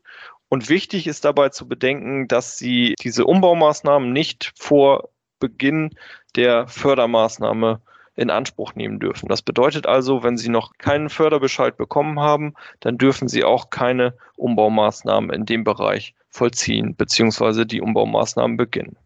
Und 0.53 0.67
wichtig 0.67 1.07
ist 1.07 1.23
dabei 1.23 1.47
zu 1.47 1.65
bedenken, 1.65 2.27
dass 2.27 2.57
Sie 2.57 2.95
diese 3.01 3.25
Umbaumaßnahmen 3.25 4.11
nicht 4.11 4.51
vor 4.57 5.07
Beginn 5.39 5.91
der 6.35 6.67
Fördermaßnahme 6.67 7.79
in 8.17 8.29
Anspruch 8.29 8.75
nehmen 8.75 8.99
dürfen. 8.99 9.29
Das 9.29 9.41
bedeutet 9.41 9.87
also, 9.87 10.23
wenn 10.23 10.35
Sie 10.35 10.49
noch 10.49 10.73
keinen 10.77 11.09
Förderbescheid 11.09 11.77
bekommen 11.77 12.19
haben, 12.19 12.53
dann 12.81 12.97
dürfen 12.97 13.29
Sie 13.29 13.45
auch 13.45 13.69
keine 13.69 14.13
Umbaumaßnahmen 14.35 15.29
in 15.31 15.45
dem 15.45 15.63
Bereich 15.63 16.15
vollziehen 16.27 16.95
bzw. 16.95 17.63
die 17.63 17.79
Umbaumaßnahmen 17.79 18.57
beginnen. 18.57 18.97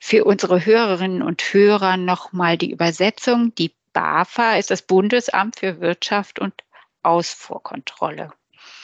Für 0.00 0.24
unsere 0.24 0.64
Hörerinnen 0.64 1.20
und 1.20 1.42
Hörer 1.42 1.98
nochmal 1.98 2.56
die 2.56 2.70
Übersetzung. 2.70 3.54
Die 3.56 3.74
BAFA 3.92 4.56
ist 4.56 4.70
das 4.70 4.80
Bundesamt 4.80 5.58
für 5.58 5.78
Wirtschaft 5.82 6.38
und 6.38 6.54
Ausfuhrkontrolle. 7.02 8.32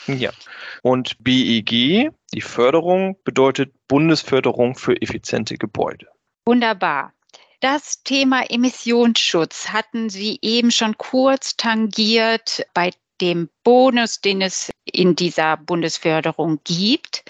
Ja. 0.06 0.30
Und 0.82 1.16
BEG, 1.22 2.10
die 2.32 2.40
Förderung, 2.40 3.16
bedeutet 3.24 3.72
Bundesförderung 3.88 4.76
für 4.76 5.00
effiziente 5.00 5.56
Gebäude. 5.56 6.06
Wunderbar. 6.44 7.12
Das 7.60 8.02
Thema 8.02 8.48
Emissionsschutz 8.50 9.70
hatten 9.70 10.10
Sie 10.10 10.38
eben 10.42 10.70
schon 10.70 10.96
kurz 10.98 11.56
tangiert 11.56 12.66
bei 12.74 12.90
dem 13.20 13.48
Bonus, 13.64 14.20
den 14.20 14.42
es 14.42 14.70
in 14.84 15.16
dieser 15.16 15.56
Bundesförderung 15.56 16.60
gibt. 16.64 17.24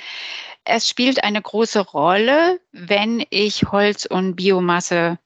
Es 0.64 0.88
spielt 0.88 1.22
eine 1.22 1.40
große 1.40 1.80
Rolle, 1.80 2.60
wenn 2.72 3.24
ich 3.30 3.70
Holz 3.70 4.04
und 4.04 4.34
Biomasse 4.34 5.18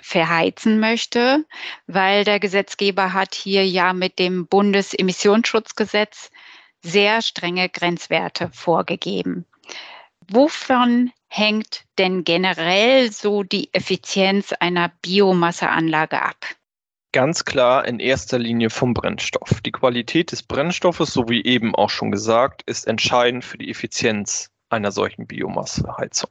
verheizen 0.00 0.78
möchte, 0.78 1.44
weil 1.86 2.24
der 2.24 2.38
Gesetzgeber 2.38 3.12
hat 3.12 3.34
hier 3.34 3.66
ja 3.66 3.92
mit 3.92 4.18
dem 4.18 4.46
Bundesemissionsschutzgesetz 4.46 6.30
sehr 6.84 7.22
strenge 7.22 7.68
Grenzwerte 7.68 8.50
vorgegeben. 8.52 9.46
Wovon 10.28 11.10
hängt 11.28 11.84
denn 11.98 12.24
generell 12.24 13.10
so 13.10 13.42
die 13.42 13.72
Effizienz 13.74 14.52
einer 14.52 14.92
Biomasseanlage 15.02 16.22
ab? 16.22 16.36
Ganz 17.12 17.44
klar 17.44 17.86
in 17.86 18.00
erster 18.00 18.38
Linie 18.38 18.70
vom 18.70 18.94
Brennstoff. 18.94 19.60
Die 19.60 19.72
Qualität 19.72 20.32
des 20.32 20.42
Brennstoffes, 20.42 21.12
so 21.12 21.28
wie 21.28 21.44
eben 21.44 21.74
auch 21.74 21.90
schon 21.90 22.10
gesagt, 22.10 22.62
ist 22.66 22.86
entscheidend 22.86 23.44
für 23.44 23.58
die 23.58 23.70
Effizienz 23.70 24.50
einer 24.68 24.92
solchen 24.92 25.26
Biomasseheizung. 25.26 26.30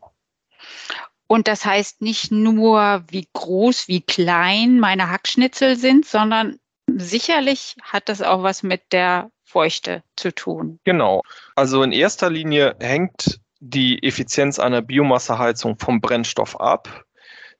Und 1.27 1.47
das 1.47 1.65
heißt 1.65 2.01
nicht 2.01 2.31
nur, 2.31 3.03
wie 3.07 3.27
groß, 3.33 3.87
wie 3.87 4.01
klein 4.01 4.79
meine 4.79 5.09
Hackschnitzel 5.09 5.77
sind, 5.77 6.05
sondern 6.05 6.59
sicherlich 6.87 7.75
hat 7.81 8.09
das 8.09 8.21
auch 8.21 8.43
was 8.43 8.61
mit 8.61 8.81
der 8.91 9.31
Feuchte 9.53 10.01
zu 10.15 10.33
tun. 10.33 10.79
Genau. 10.83 11.21
Also 11.55 11.83
in 11.83 11.91
erster 11.91 12.31
Linie 12.31 12.75
hängt 12.79 13.39
die 13.59 14.01
Effizienz 14.01 14.57
einer 14.57 14.81
Biomasseheizung 14.81 15.77
vom 15.77 16.01
Brennstoff 16.01 16.59
ab. 16.59 17.05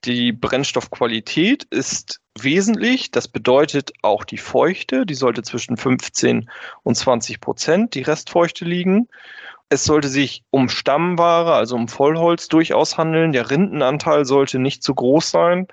Die 0.04 0.32
Brennstoffqualität 0.32 1.62
ist 1.70 2.20
wesentlich. 2.36 3.12
Das 3.12 3.28
bedeutet 3.28 3.92
auch 4.02 4.24
die 4.24 4.38
Feuchte. 4.38 5.06
Die 5.06 5.14
sollte 5.14 5.42
zwischen 5.42 5.76
15 5.76 6.50
und 6.82 6.96
20 6.96 7.40
Prozent 7.40 7.94
die 7.94 8.02
Restfeuchte 8.02 8.64
liegen. 8.64 9.08
Es 9.68 9.84
sollte 9.84 10.08
sich 10.08 10.42
um 10.50 10.68
Stammware, 10.68 11.54
also 11.54 11.76
um 11.76 11.86
Vollholz 11.86 12.48
durchaus 12.48 12.98
handeln. 12.98 13.30
Der 13.30 13.50
Rindenanteil 13.50 14.24
sollte 14.24 14.58
nicht 14.58 14.82
zu 14.82 14.96
groß 14.96 15.30
sein 15.30 15.68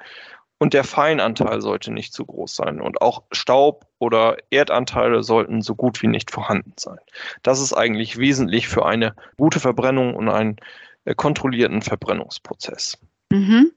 und 0.61 0.75
der 0.75 0.83
Feinanteil 0.83 1.59
sollte 1.59 1.91
nicht 1.91 2.13
zu 2.13 2.23
groß 2.23 2.55
sein. 2.55 2.81
Und 2.81 3.01
auch 3.01 3.23
Staub 3.31 3.87
oder 3.97 4.37
Erdanteile 4.51 5.23
sollten 5.23 5.63
so 5.63 5.73
gut 5.73 6.03
wie 6.03 6.07
nicht 6.07 6.29
vorhanden 6.29 6.73
sein. 6.77 6.99
Das 7.41 7.59
ist 7.59 7.73
eigentlich 7.73 8.19
wesentlich 8.19 8.67
für 8.67 8.85
eine 8.85 9.15
gute 9.37 9.59
Verbrennung 9.59 10.13
und 10.13 10.29
einen 10.29 10.57
äh, 11.05 11.15
kontrollierten 11.15 11.81
Verbrennungsprozess. 11.81 12.99
Mhm. 13.31 13.71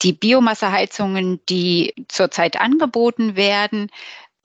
Die 0.00 0.14
Biomasseheizungen, 0.14 1.40
die 1.50 1.92
zurzeit 2.08 2.58
angeboten 2.58 3.36
werden, 3.36 3.90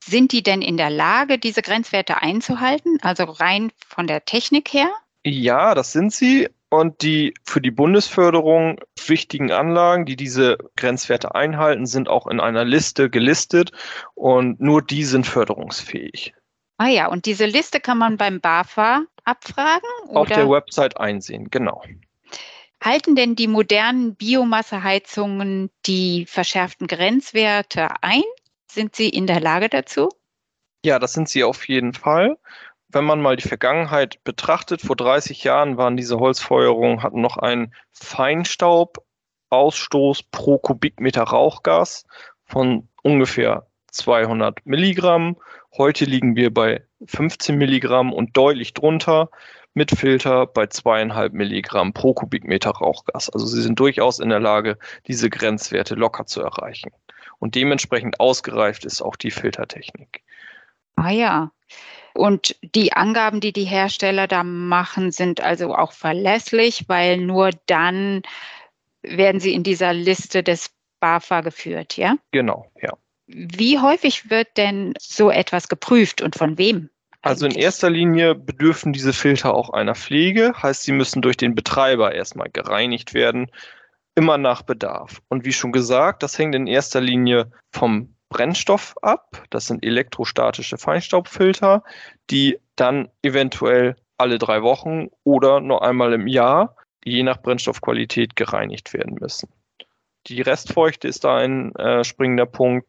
sind 0.04 0.34
die 0.34 0.44
denn 0.44 0.62
in 0.62 0.76
der 0.76 0.90
Lage, 0.90 1.38
diese 1.38 1.62
Grenzwerte 1.62 2.22
einzuhalten, 2.22 2.98
also 3.02 3.24
rein 3.24 3.72
von 3.88 4.08
der 4.08 4.26
Technik 4.26 4.74
her? 4.74 4.90
Ja, 5.24 5.74
das 5.74 5.94
sind 5.94 6.12
sie. 6.12 6.50
Und 6.70 7.02
die 7.02 7.34
für 7.44 7.62
die 7.62 7.72
Bundesförderung 7.72 8.80
wichtigen 9.08 9.52
Anlagen, 9.52 10.06
die 10.06 10.16
diese 10.16 10.58
Grenzwerte 10.76 11.34
einhalten, 11.34 11.88
sind 11.88 12.08
auch 12.08 12.28
in 12.28 12.40
einer 12.40 12.64
Liste 12.64 13.10
gelistet 13.10 13.72
und 14.14 14.60
nur 14.60 14.84
die 14.84 15.04
sind 15.04 15.26
förderungsfähig. 15.26 16.34
Ah 16.78 16.88
ja, 16.88 17.08
und 17.08 17.26
diese 17.26 17.46
Liste 17.46 17.80
kann 17.80 17.98
man 17.98 18.18
beim 18.18 18.40
BAFA 18.40 19.04
abfragen? 19.24 19.90
Oder? 20.10 20.20
Auf 20.20 20.28
der 20.28 20.50
Website 20.50 20.98
einsehen, 20.98 21.50
genau. 21.50 21.84
Halten 22.82 23.16
denn 23.16 23.36
die 23.36 23.48
modernen 23.48 24.16
Biomasseheizungen 24.16 25.70
die 25.86 26.26
verschärften 26.28 26.88
Grenzwerte 26.88 27.90
ein? 28.02 28.24
Sind 28.72 28.96
sie 28.96 29.10
in 29.10 29.28
der 29.28 29.42
Lage 29.42 29.68
dazu? 29.68 30.10
Ja, 30.86 31.00
das 31.00 31.12
sind 31.12 31.28
sie 31.28 31.44
auf 31.44 31.68
jeden 31.68 31.94
Fall. 31.94 32.38
Wenn 32.92 33.06
man 33.06 33.22
mal 33.22 33.36
die 33.36 33.48
Vergangenheit 33.48 34.24
betrachtet, 34.24 34.82
vor 34.82 34.96
30 34.96 35.44
Jahren 35.44 35.78
waren 35.78 35.96
diese 35.96 36.20
Holzfeuerungen, 36.20 37.04
hatten 37.04 37.22
noch 37.22 37.38
einen 37.38 37.72
Feinstaubausstoß 37.92 40.24
pro 40.24 40.58
Kubikmeter 40.58 41.22
Rauchgas 41.22 42.08
von 42.46 42.90
ungefähr 43.04 43.68
200 43.92 44.66
Milligramm. 44.66 45.38
Heute 45.78 46.06
liegen 46.06 46.36
wir 46.36 46.52
bei 46.52 46.84
15 47.06 47.56
Milligramm 47.58 48.12
und 48.12 48.36
deutlich 48.36 48.74
drunter 48.74 49.30
mit 49.76 49.92
Filter 49.92 50.48
bei 50.48 50.66
zweieinhalb 50.66 51.34
Milligramm 51.34 51.94
pro 51.94 52.16
Kubikmeter 52.16 52.72
Rauchgas. 52.72 53.30
Also 53.30 53.46
sie 53.46 53.62
sind 53.62 53.80
durchaus 53.80 54.18
in 54.20 54.30
der 54.30 54.40
Lage, 54.40 54.80
diese 55.08 55.30
Grenzwerte 55.30 55.94
locker 55.94 56.26
zu 56.26 56.42
erreichen. 56.42 56.90
Und 57.38 57.54
dementsprechend 57.56 58.20
ausgereift 58.20 58.84
ist 58.84 59.02
auch 59.02 59.16
die 59.16 59.32
Filtertechnik. 59.32 60.24
Ah 60.96 61.12
ja. 61.12 61.52
Und 62.14 62.56
die 62.76 62.94
Angaben, 62.94 63.40
die 63.40 63.54
die 63.54 63.66
Hersteller 63.66 64.28
da 64.28 64.44
machen, 64.44 65.12
sind 65.12 65.42
also 65.42 65.76
auch 65.76 65.92
verlässlich, 65.92 66.86
weil 66.88 67.18
nur 67.18 67.52
dann 67.66 68.24
werden 69.02 69.40
sie 69.40 69.54
in 69.54 69.64
dieser 69.64 69.94
Liste 69.94 70.44
des 70.44 70.72
BAFA 71.00 71.42
geführt, 71.42 71.98
ja? 71.98 72.18
Genau, 72.32 72.70
ja. 72.82 72.94
Wie 73.28 73.80
häufig 73.80 74.30
wird 74.30 74.48
denn 74.58 74.94
so 75.00 75.30
etwas 75.30 75.68
geprüft 75.68 76.22
und 76.22 76.36
von 76.36 76.58
wem? 76.58 76.90
Also 77.22 77.46
in 77.46 77.52
erster 77.52 77.90
Linie 77.90 78.34
bedürfen 78.34 78.94
diese 78.94 79.14
Filter 79.14 79.54
auch 79.54 79.70
einer 79.72 79.96
Pflege, 79.96 80.54
heißt, 80.62 80.84
sie 80.84 80.94
müssen 80.94 81.22
durch 81.22 81.38
den 81.38 81.54
Betreiber 81.54 82.14
erstmal 82.16 82.50
gereinigt 82.50 83.14
werden, 83.14 83.52
immer 84.16 84.38
nach 84.38 84.62
Bedarf. 84.62 85.22
Und 85.28 85.46
wie 85.46 85.52
schon 85.54 85.72
gesagt, 85.72 86.24
das 86.24 86.38
hängt 86.38 86.56
in 86.56 86.66
erster 86.66 87.02
Linie 87.02 87.52
vom 87.72 88.16
Brennstoff 88.30 88.96
ab. 89.02 89.44
Das 89.50 89.66
sind 89.66 89.84
elektrostatische 89.84 90.78
Feinstaubfilter, 90.78 91.84
die 92.30 92.60
dann 92.76 93.10
eventuell 93.24 93.96
alle 94.18 94.38
drei 94.38 94.62
Wochen 94.62 95.08
oder 95.24 95.60
nur 95.60 95.84
einmal 95.84 96.14
im 96.14 96.28
Jahr, 96.28 96.76
je 97.04 97.24
nach 97.24 97.42
Brennstoffqualität, 97.42 98.36
gereinigt 98.36 98.94
werden 98.94 99.18
müssen. 99.20 99.50
Die 100.28 100.42
Restfeuchte 100.42 101.08
ist 101.08 101.24
da 101.24 101.38
ein 101.38 101.74
äh, 101.76 102.04
springender 102.04 102.46
Punkt 102.46 102.88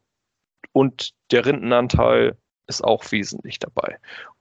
und 0.73 1.13
der 1.31 1.47
Rindenanteil 1.47 2.37
ist 2.67 2.83
auch 2.83 3.11
wesentlich 3.11 3.59
dabei. 3.59 3.99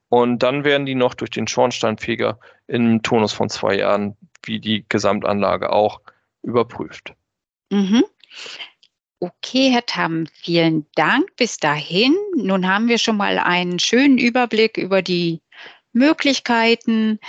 Und 0.10 0.40
dann 0.40 0.64
werden 0.64 0.86
die 0.86 0.96
noch 0.96 1.14
durch 1.14 1.30
den 1.30 1.48
Schornsteinfeger 1.48 2.40
im 2.68 3.04
Tonus 3.04 3.32
von 3.32 3.50
zwei 3.50 3.76
Jahren, 3.76 4.18
wie 4.44 4.60
die 4.60 4.86
Gesamtanlage 4.90 5.72
auch, 5.72 6.02
überprüft. 6.42 7.14
Mhm. 7.70 8.04
Okay, 9.22 9.70
Herr 9.70 9.86
Tam, 9.86 10.28
vielen 10.28 10.86
Dank 10.96 11.36
bis 11.36 11.58
dahin. 11.58 12.16
Nun 12.36 12.66
haben 12.66 12.88
wir 12.88 12.98
schon 12.98 13.18
mal 13.18 13.38
einen 13.38 13.78
schönen 13.78 14.18
Überblick 14.18 14.78
über 14.78 15.02
die 15.02 15.42
Möglichkeiten, 15.92 17.20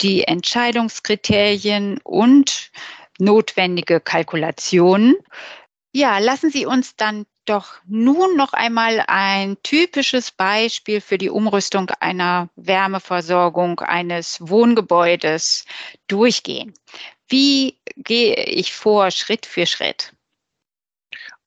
die 0.00 0.24
Entscheidungskriterien 0.24 1.98
und 2.04 2.70
notwendige 3.18 4.00
Kalkulationen. 4.00 5.14
Ja, 5.92 6.18
lassen 6.20 6.50
Sie 6.50 6.64
uns 6.64 6.96
dann 6.96 7.26
doch 7.44 7.74
nun 7.86 8.34
noch 8.36 8.54
einmal 8.54 9.04
ein 9.06 9.58
typisches 9.62 10.30
Beispiel 10.30 11.02
für 11.02 11.18
die 11.18 11.30
Umrüstung 11.30 11.90
einer 12.00 12.48
Wärmeversorgung 12.56 13.80
eines 13.80 14.38
Wohngebäudes 14.40 15.66
durchgehen. 16.08 16.72
Wie 17.28 17.78
gehe 17.96 18.36
ich 18.36 18.72
vor 18.72 19.10
Schritt 19.10 19.44
für 19.44 19.66
Schritt? 19.66 20.15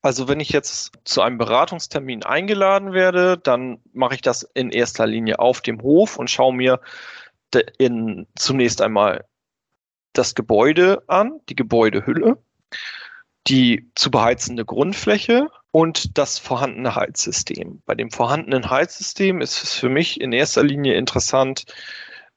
Also 0.01 0.27
wenn 0.27 0.39
ich 0.39 0.49
jetzt 0.49 0.93
zu 1.03 1.21
einem 1.21 1.37
Beratungstermin 1.37 2.23
eingeladen 2.23 2.93
werde, 2.93 3.37
dann 3.37 3.81
mache 3.91 4.15
ich 4.15 4.21
das 4.21 4.43
in 4.53 4.71
erster 4.71 5.05
Linie 5.05 5.39
auf 5.39 5.61
dem 5.61 5.81
Hof 5.81 6.17
und 6.17 6.29
schaue 6.29 6.53
mir 6.53 6.79
in, 7.77 8.27
zunächst 8.37 8.81
einmal 8.81 9.25
das 10.13 10.35
Gebäude 10.35 11.03
an, 11.07 11.39
die 11.49 11.55
Gebäudehülle, 11.55 12.37
die 13.47 13.89
zu 13.95 14.09
beheizende 14.09 14.65
Grundfläche 14.65 15.49
und 15.71 16.17
das 16.17 16.39
vorhandene 16.39 16.95
Heizsystem. 16.95 17.81
Bei 17.85 17.95
dem 17.95 18.09
vorhandenen 18.09 18.69
Heizsystem 18.69 19.41
ist 19.41 19.63
es 19.63 19.73
für 19.73 19.89
mich 19.89 20.21
in 20.21 20.31
erster 20.31 20.63
Linie 20.63 20.95
interessant, 20.95 21.65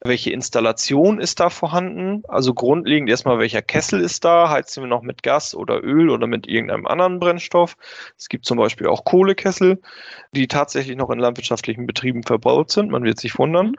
welche 0.05 0.33
Installation 0.33 1.21
ist 1.21 1.41
da 1.41 1.51
vorhanden? 1.51 2.23
Also 2.29 2.55
grundlegend 2.55 3.09
erstmal, 3.09 3.39
welcher 3.39 3.63
Kessel 3.63 4.01
ist 4.01 4.25
da? 4.25 4.51
Heizen 4.51 4.83
wir 4.83 4.89
noch 4.89 5.03
mit 5.03 5.23
Gas 5.23 5.55
oder 5.55 5.83
Öl 5.83 6.11
oder 6.11 6.27
mit 6.27 6.49
irgendeinem 6.49 6.87
anderen 6.87 7.21
Brennstoff? 7.21 7.77
Es 8.19 8.29
gibt 8.29 8.45
zum 8.45 8.59
Beispiel 8.59 8.89
auch 8.89 9.05
Kohlekessel, 9.05 9.81
die 10.35 10.49
tatsächlich 10.49 10.97
noch 10.97 11.11
in 11.11 11.19
landwirtschaftlichen 11.19 11.87
Betrieben 11.87 12.23
verbaut 12.23 12.71
sind. 12.71 12.91
Man 12.91 13.05
wird 13.05 13.21
sich 13.21 13.39
wundern. 13.39 13.75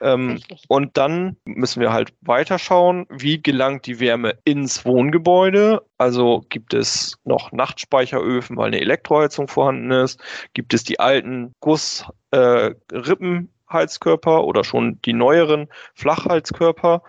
Ähm, 0.00 0.40
und 0.68 0.96
dann 0.96 1.36
müssen 1.44 1.80
wir 1.80 1.92
halt 1.92 2.12
weiterschauen, 2.20 3.06
wie 3.08 3.40
gelangt 3.40 3.86
die 3.86 4.00
Wärme 4.00 4.38
ins 4.44 4.84
Wohngebäude? 4.84 5.82
Also 5.98 6.44
gibt 6.48 6.74
es 6.74 7.16
noch 7.24 7.52
Nachtspeicheröfen, 7.52 8.56
weil 8.56 8.68
eine 8.68 8.80
Elektroheizung 8.80 9.46
vorhanden 9.46 9.90
ist? 9.90 10.20
Gibt 10.54 10.74
es 10.74 10.82
die 10.82 10.98
alten 10.98 11.54
Gussrippen? 11.60 12.08
Äh, 12.32 13.59
Heizkörper 13.72 14.44
oder 14.44 14.64
schon 14.64 15.00
die 15.02 15.12
neueren 15.12 15.68
Flachheizkörper. 15.94 17.02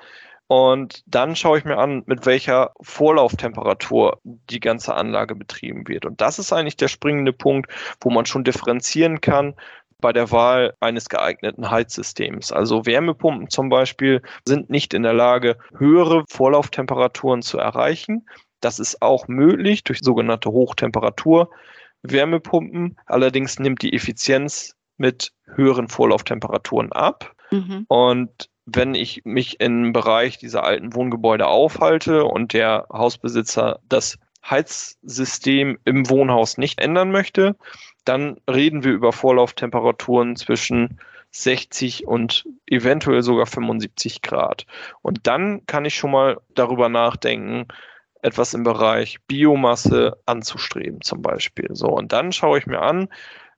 Und 0.47 1.03
dann 1.05 1.37
schaue 1.37 1.59
ich 1.59 1.63
mir 1.63 1.77
an, 1.77 2.03
mit 2.07 2.25
welcher 2.25 2.71
Vorlauftemperatur 2.81 4.19
die 4.23 4.59
ganze 4.59 4.93
Anlage 4.95 5.33
betrieben 5.33 5.87
wird. 5.87 6.05
Und 6.05 6.19
das 6.19 6.39
ist 6.39 6.51
eigentlich 6.51 6.75
der 6.75 6.89
springende 6.89 7.31
Punkt, 7.31 7.71
wo 8.01 8.09
man 8.09 8.25
schon 8.25 8.43
differenzieren 8.43 9.21
kann 9.21 9.55
bei 10.01 10.11
der 10.11 10.29
Wahl 10.31 10.73
eines 10.81 11.07
geeigneten 11.07 11.71
Heizsystems. 11.71 12.51
Also 12.51 12.85
Wärmepumpen 12.85 13.49
zum 13.49 13.69
Beispiel 13.69 14.21
sind 14.45 14.69
nicht 14.69 14.93
in 14.93 15.03
der 15.03 15.13
Lage, 15.13 15.57
höhere 15.77 16.25
Vorlauftemperaturen 16.27 17.41
zu 17.43 17.57
erreichen. 17.57 18.27
Das 18.59 18.79
ist 18.79 19.01
auch 19.01 19.27
möglich 19.29 19.85
durch 19.85 19.99
sogenannte 20.01 20.49
Hochtemperatur. 20.49 21.49
Wärmepumpen. 22.03 22.97
Allerdings 23.05 23.59
nimmt 23.59 23.83
die 23.83 23.93
Effizienz 23.93 24.75
mit 24.97 25.31
höheren 25.45 25.87
Vorlauftemperaturen 25.87 26.91
ab. 26.91 27.35
Mhm. 27.51 27.85
Und 27.87 28.49
wenn 28.65 28.95
ich 28.95 29.21
mich 29.25 29.59
im 29.59 29.93
Bereich 29.93 30.37
dieser 30.37 30.63
alten 30.63 30.93
Wohngebäude 30.93 31.47
aufhalte 31.47 32.25
und 32.25 32.53
der 32.53 32.85
Hausbesitzer 32.91 33.79
das 33.87 34.17
Heizsystem 34.47 35.77
im 35.85 36.09
Wohnhaus 36.09 36.57
nicht 36.57 36.79
ändern 36.79 37.11
möchte, 37.11 37.55
dann 38.05 38.39
reden 38.49 38.83
wir 38.83 38.91
über 38.91 39.13
Vorlauftemperaturen 39.13 40.35
zwischen 40.35 40.99
60 41.31 42.07
und 42.07 42.45
eventuell 42.65 43.21
sogar 43.21 43.45
75 43.45 44.21
Grad. 44.21 44.65
Und 45.01 45.27
dann 45.27 45.65
kann 45.65 45.85
ich 45.85 45.95
schon 45.95 46.11
mal 46.11 46.39
darüber 46.49 46.89
nachdenken, 46.89 47.67
etwas 48.21 48.53
im 48.53 48.63
Bereich 48.63 49.19
Biomasse 49.27 50.17
anzustreben, 50.25 51.01
zum 51.01 51.21
Beispiel. 51.21 51.69
So, 51.71 51.87
und 51.87 52.11
dann 52.11 52.31
schaue 52.31 52.59
ich 52.59 52.67
mir 52.67 52.81
an, 52.81 53.07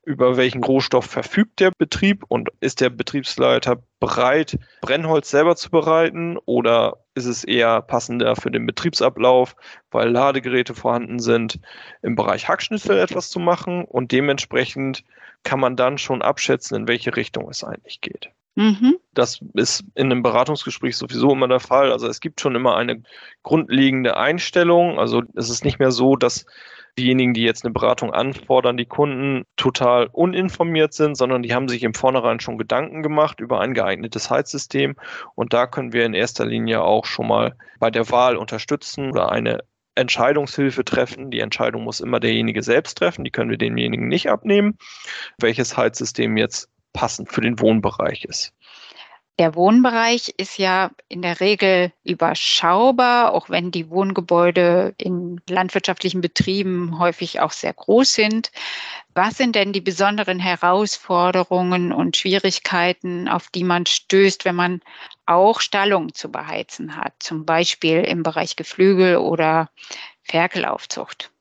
über 0.06 0.38
welchen 0.38 0.64
Rohstoff 0.64 1.06
verfügt 1.06 1.60
der 1.60 1.72
Betrieb 1.72 2.26
und 2.28 2.50
ist 2.60 2.82
der 2.82 2.90
Betriebsleiter 2.90 3.82
bereit, 4.00 4.58
Brennholz 4.82 5.30
selber 5.30 5.56
zu 5.56 5.70
bereiten 5.70 6.38
oder 6.46 6.98
ist 7.16 7.26
es 7.26 7.44
eher 7.44 7.82
passender 7.82 8.36
für 8.36 8.52
den 8.52 8.66
Betriebsablauf, 8.66 9.56
weil 9.92 10.10
Ladegeräte 10.10 10.74
vorhanden 10.74 11.20
sind, 11.20 11.60
im 12.02 12.16
Bereich 12.16 12.48
Hackschnitzel 12.48 12.98
etwas 12.98 13.30
zu 13.30 13.40
machen 13.40 13.86
und 13.86 14.12
dementsprechend 14.12 15.04
kann 15.44 15.60
man 15.60 15.76
dann 15.76 15.98
schon 15.98 16.22
abschätzen, 16.22 16.76
in 16.76 16.88
welche 16.88 17.16
Richtung 17.16 17.50
es 17.50 17.64
eigentlich 17.64 18.02
geht. 18.02 18.30
Mhm. 18.56 18.98
Das 19.14 19.40
ist 19.56 19.84
in 19.96 20.12
einem 20.12 20.22
Beratungsgespräch 20.22 20.96
sowieso 20.96 21.32
immer 21.32 21.48
der 21.48 21.60
Fall. 21.60 21.92
Also 21.92 22.08
es 22.08 22.20
gibt 22.20 22.40
schon 22.40 22.56
immer 22.56 22.76
eine 22.76 23.02
grundlegende 23.42 24.16
Einstellung. 24.16 25.00
Also 25.00 25.24
es 25.36 25.50
ist 25.50 25.66
nicht 25.66 25.80
mehr 25.80 25.92
so, 25.92 26.16
dass 26.16 26.46
diejenigen, 26.98 27.34
die 27.34 27.44
jetzt 27.44 27.64
eine 27.64 27.74
Beratung 27.74 28.14
anfordern, 28.14 28.78
die 28.78 28.86
Kunden 28.86 29.46
total 29.56 30.08
uninformiert 30.12 30.94
sind, 30.94 31.16
sondern 31.16 31.44
die 31.44 31.54
haben 31.54 31.68
sich 31.68 31.84
im 31.84 31.94
Vornherein 31.94 32.40
schon 32.40 32.58
Gedanken 32.58 33.04
gemacht 33.04 33.40
über 33.40 33.60
ein 33.60 33.74
geeignetes 33.74 34.30
Heizsystem. 34.30 34.96
Und 35.36 35.54
da 35.54 35.68
können 35.68 35.94
wir 35.94 36.06
in 36.06 36.14
erster 36.14 36.46
Linie 36.46 36.84
auch 36.84 37.06
schon 37.06 37.28
mal 37.28 37.56
bei 37.80 37.90
der 37.90 38.10
Wahl 38.12 38.38
unterstützen 38.38 39.10
oder 39.10 39.32
eine 39.32 39.64
Entscheidungshilfe 39.96 40.84
treffen. 40.86 41.32
Die 41.32 41.40
Entscheidung 41.40 41.84
muss 41.84 42.00
immer 42.00 42.20
derjenige 42.20 42.64
selbst 42.64 42.98
treffen. 42.98 43.24
Die 43.24 43.32
können 43.32 43.50
wir 43.50 43.58
demjenigen 43.58 44.08
nicht 44.08 44.30
abnehmen, 44.30 44.78
welches 45.40 45.78
Heizsystem 45.78 46.38
jetzt 46.38 46.70
passend 46.94 47.32
für 47.32 47.42
den 47.42 47.60
Wohnbereich 47.60 48.26
ist. 48.26 48.54
Der 49.40 49.56
Wohnbereich 49.56 50.36
ist 50.38 50.60
ja 50.60 50.92
in 51.10 51.24
der 51.24 51.40
Regel 51.40 51.92
überschaubar, 52.04 53.34
auch 53.34 53.50
wenn 53.50 53.72
die 53.72 53.90
Wohngebäude 53.90 54.94
in 55.00 55.42
landwirtschaftlichen 55.50 56.22
Betrieben 56.22 57.00
häufig 57.00 57.40
auch 57.40 57.52
sehr 57.52 57.74
groß 57.74 58.14
sind. 58.14 58.52
Was 59.16 59.38
sind 59.38 59.56
denn 59.56 59.74
die 59.74 59.82
besonderen 59.82 60.38
Herausforderungen 60.38 61.92
und 61.92 62.16
Schwierigkeiten, 62.16 63.28
auf 63.28 63.50
die 63.50 63.64
man 63.64 63.88
stößt, 63.88 64.46
wenn 64.46 64.56
man 64.56 64.82
auch 65.26 65.62
Stallungen 65.62 66.14
zu 66.14 66.32
beheizen 66.32 66.96
hat, 66.96 67.14
zum 67.20 67.44
Beispiel 67.46 68.02
im 68.02 68.22
Bereich 68.22 68.56
Geflügel 68.56 69.18
oder 69.18 69.72
Ferkelaufzucht? 70.22 71.32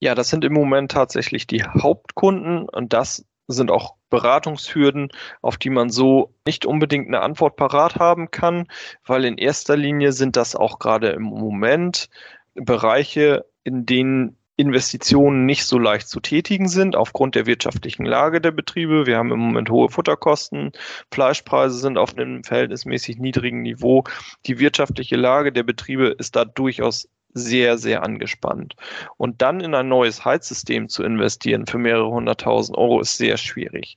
Ja, 0.00 0.14
das 0.14 0.30
sind 0.30 0.44
im 0.44 0.54
Moment 0.54 0.90
tatsächlich 0.90 1.46
die 1.46 1.62
Hauptkunden 1.62 2.66
und 2.68 2.94
das 2.94 3.26
sind 3.52 3.70
auch 3.70 3.94
Beratungshürden, 4.10 5.10
auf 5.40 5.56
die 5.56 5.70
man 5.70 5.90
so 5.90 6.34
nicht 6.46 6.66
unbedingt 6.66 7.08
eine 7.08 7.20
Antwort 7.20 7.56
parat 7.56 7.96
haben 7.96 8.30
kann, 8.30 8.66
weil 9.06 9.24
in 9.24 9.38
erster 9.38 9.76
Linie 9.76 10.12
sind 10.12 10.36
das 10.36 10.54
auch 10.56 10.78
gerade 10.78 11.10
im 11.10 11.22
Moment 11.22 12.08
Bereiche, 12.54 13.46
in 13.64 13.86
denen 13.86 14.36
Investitionen 14.56 15.46
nicht 15.46 15.64
so 15.64 15.78
leicht 15.78 16.08
zu 16.08 16.20
tätigen 16.20 16.68
sind 16.68 16.94
aufgrund 16.94 17.34
der 17.34 17.46
wirtschaftlichen 17.46 18.04
Lage 18.04 18.40
der 18.40 18.50
Betriebe. 18.50 19.06
Wir 19.06 19.16
haben 19.16 19.32
im 19.32 19.38
Moment 19.38 19.70
hohe 19.70 19.88
Futterkosten, 19.88 20.72
Fleischpreise 21.10 21.78
sind 21.78 21.96
auf 21.96 22.16
einem 22.16 22.44
verhältnismäßig 22.44 23.18
niedrigen 23.18 23.62
Niveau. 23.62 24.04
Die 24.46 24.58
wirtschaftliche 24.58 25.16
Lage 25.16 25.52
der 25.52 25.62
Betriebe 25.62 26.08
ist 26.18 26.36
da 26.36 26.44
durchaus 26.44 27.08
sehr, 27.34 27.78
sehr 27.78 28.02
angespannt. 28.02 28.76
Und 29.16 29.42
dann 29.42 29.60
in 29.60 29.74
ein 29.74 29.88
neues 29.88 30.24
Heizsystem 30.24 30.88
zu 30.88 31.02
investieren 31.02 31.66
für 31.66 31.78
mehrere 31.78 32.10
hunderttausend 32.10 32.76
Euro 32.76 33.00
ist 33.00 33.16
sehr 33.16 33.36
schwierig. 33.36 33.96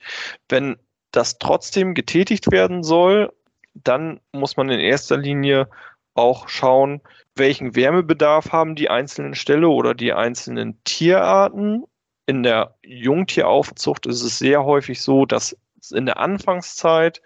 Wenn 0.49 0.77
das 1.11 1.37
trotzdem 1.39 1.93
getätigt 1.93 2.51
werden 2.51 2.83
soll, 2.83 3.31
dann 3.73 4.19
muss 4.31 4.57
man 4.57 4.69
in 4.69 4.79
erster 4.79 5.17
Linie 5.17 5.67
auch 6.13 6.47
schauen, 6.47 7.01
welchen 7.35 7.75
Wärmebedarf 7.75 8.51
haben 8.51 8.75
die 8.75 8.89
einzelnen 8.89 9.35
Ställe 9.35 9.67
oder 9.67 9.93
die 9.93 10.13
einzelnen 10.13 10.81
Tierarten. 10.85 11.83
In 12.25 12.43
der 12.43 12.75
Jungtieraufzucht 12.83 14.05
ist 14.05 14.23
es 14.23 14.39
sehr 14.39 14.63
häufig 14.63 15.01
so, 15.01 15.25
dass 15.25 15.57
in 15.91 16.05
der 16.05 16.17
Anfangszeit 16.17 17.21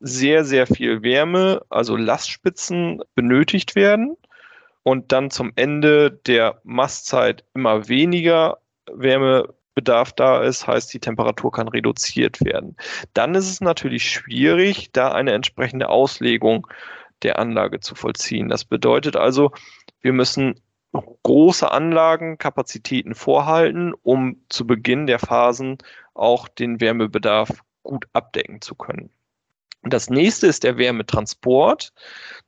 sehr, 0.00 0.44
sehr 0.44 0.66
viel 0.66 1.02
Wärme, 1.02 1.62
also 1.68 1.96
Lastspitzen 1.96 3.02
benötigt 3.14 3.76
werden 3.76 4.16
und 4.84 5.10
dann 5.12 5.30
zum 5.30 5.50
Ende 5.56 6.12
der 6.12 6.60
Mastzeit 6.62 7.44
immer 7.54 7.88
weniger 7.88 8.58
Wärmebedarf 8.92 10.12
da 10.12 10.42
ist, 10.42 10.66
heißt 10.66 10.92
die 10.92 11.00
Temperatur 11.00 11.50
kann 11.50 11.68
reduziert 11.68 12.44
werden. 12.44 12.76
Dann 13.14 13.34
ist 13.34 13.50
es 13.50 13.60
natürlich 13.60 14.08
schwierig, 14.08 14.92
da 14.92 15.10
eine 15.10 15.32
entsprechende 15.32 15.88
Auslegung 15.88 16.68
der 17.22 17.38
Anlage 17.38 17.80
zu 17.80 17.94
vollziehen. 17.94 18.50
Das 18.50 18.66
bedeutet 18.66 19.16
also, 19.16 19.52
wir 20.02 20.12
müssen 20.12 20.60
große 21.22 21.70
Anlagenkapazitäten 21.70 23.14
vorhalten, 23.14 23.94
um 24.02 24.36
zu 24.50 24.66
Beginn 24.66 25.06
der 25.06 25.18
Phasen 25.18 25.78
auch 26.12 26.46
den 26.46 26.80
Wärmebedarf 26.80 27.50
gut 27.82 28.06
abdecken 28.12 28.60
zu 28.60 28.74
können. 28.74 29.10
Das 29.82 30.10
nächste 30.10 30.46
ist 30.46 30.62
der 30.62 30.76
Wärmetransport. 30.76 31.92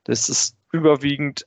Das 0.03 0.29
ist 0.29 0.55
überwiegend 0.71 1.45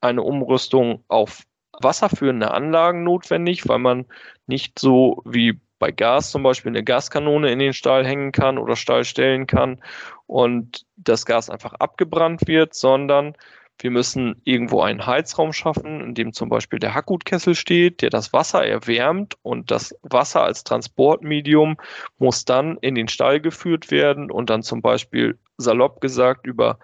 eine 0.00 0.22
Umrüstung 0.22 1.04
auf 1.08 1.42
wasserführende 1.80 2.50
Anlagen 2.50 3.04
notwendig, 3.04 3.68
weil 3.68 3.78
man 3.78 4.06
nicht 4.46 4.78
so 4.78 5.22
wie 5.24 5.60
bei 5.78 5.92
Gas 5.92 6.30
zum 6.30 6.42
Beispiel 6.42 6.70
eine 6.70 6.82
Gaskanone 6.82 7.52
in 7.52 7.58
den 7.58 7.72
Stall 7.72 8.04
hängen 8.04 8.32
kann 8.32 8.58
oder 8.58 8.76
Stall 8.76 9.04
stellen 9.04 9.46
kann 9.46 9.80
und 10.26 10.86
das 10.96 11.24
Gas 11.24 11.50
einfach 11.50 11.74
abgebrannt 11.74 12.48
wird, 12.48 12.74
sondern 12.74 13.34
wir 13.80 13.92
müssen 13.92 14.40
irgendwo 14.42 14.80
einen 14.80 15.06
Heizraum 15.06 15.52
schaffen, 15.52 16.00
in 16.00 16.14
dem 16.14 16.32
zum 16.32 16.48
Beispiel 16.48 16.80
der 16.80 16.94
Hackgutkessel 16.94 17.54
steht, 17.54 18.02
der 18.02 18.10
das 18.10 18.32
Wasser 18.32 18.66
erwärmt 18.66 19.36
und 19.42 19.70
das 19.70 19.94
Wasser 20.02 20.42
als 20.42 20.64
Transportmedium 20.64 21.76
muss 22.18 22.44
dann 22.44 22.76
in 22.78 22.96
den 22.96 23.06
Stall 23.06 23.40
geführt 23.40 23.92
werden 23.92 24.32
und 24.32 24.50
dann 24.50 24.64
zum 24.64 24.82
Beispiel 24.82 25.38
salopp 25.58 26.00
gesagt 26.00 26.46
über 26.46 26.78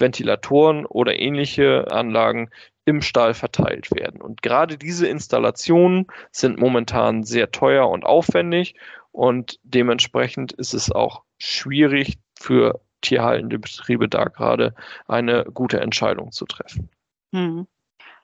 Ventilatoren 0.00 0.86
oder 0.86 1.18
ähnliche 1.18 1.90
Anlagen 1.90 2.50
im 2.84 3.02
Stall 3.02 3.34
verteilt 3.34 3.90
werden. 3.92 4.20
Und 4.20 4.42
gerade 4.42 4.78
diese 4.78 5.06
Installationen 5.06 6.06
sind 6.32 6.58
momentan 6.58 7.22
sehr 7.22 7.50
teuer 7.50 7.88
und 7.88 8.04
aufwendig 8.04 8.74
und 9.12 9.58
dementsprechend 9.62 10.52
ist 10.52 10.74
es 10.74 10.90
auch 10.90 11.22
schwierig 11.38 12.18
für 12.38 12.80
tierhaltende 13.00 13.58
Betriebe 13.58 14.08
da 14.08 14.24
gerade 14.24 14.74
eine 15.08 15.44
gute 15.44 15.80
Entscheidung 15.80 16.32
zu 16.32 16.46
treffen. 16.46 16.90
Hm. 17.32 17.66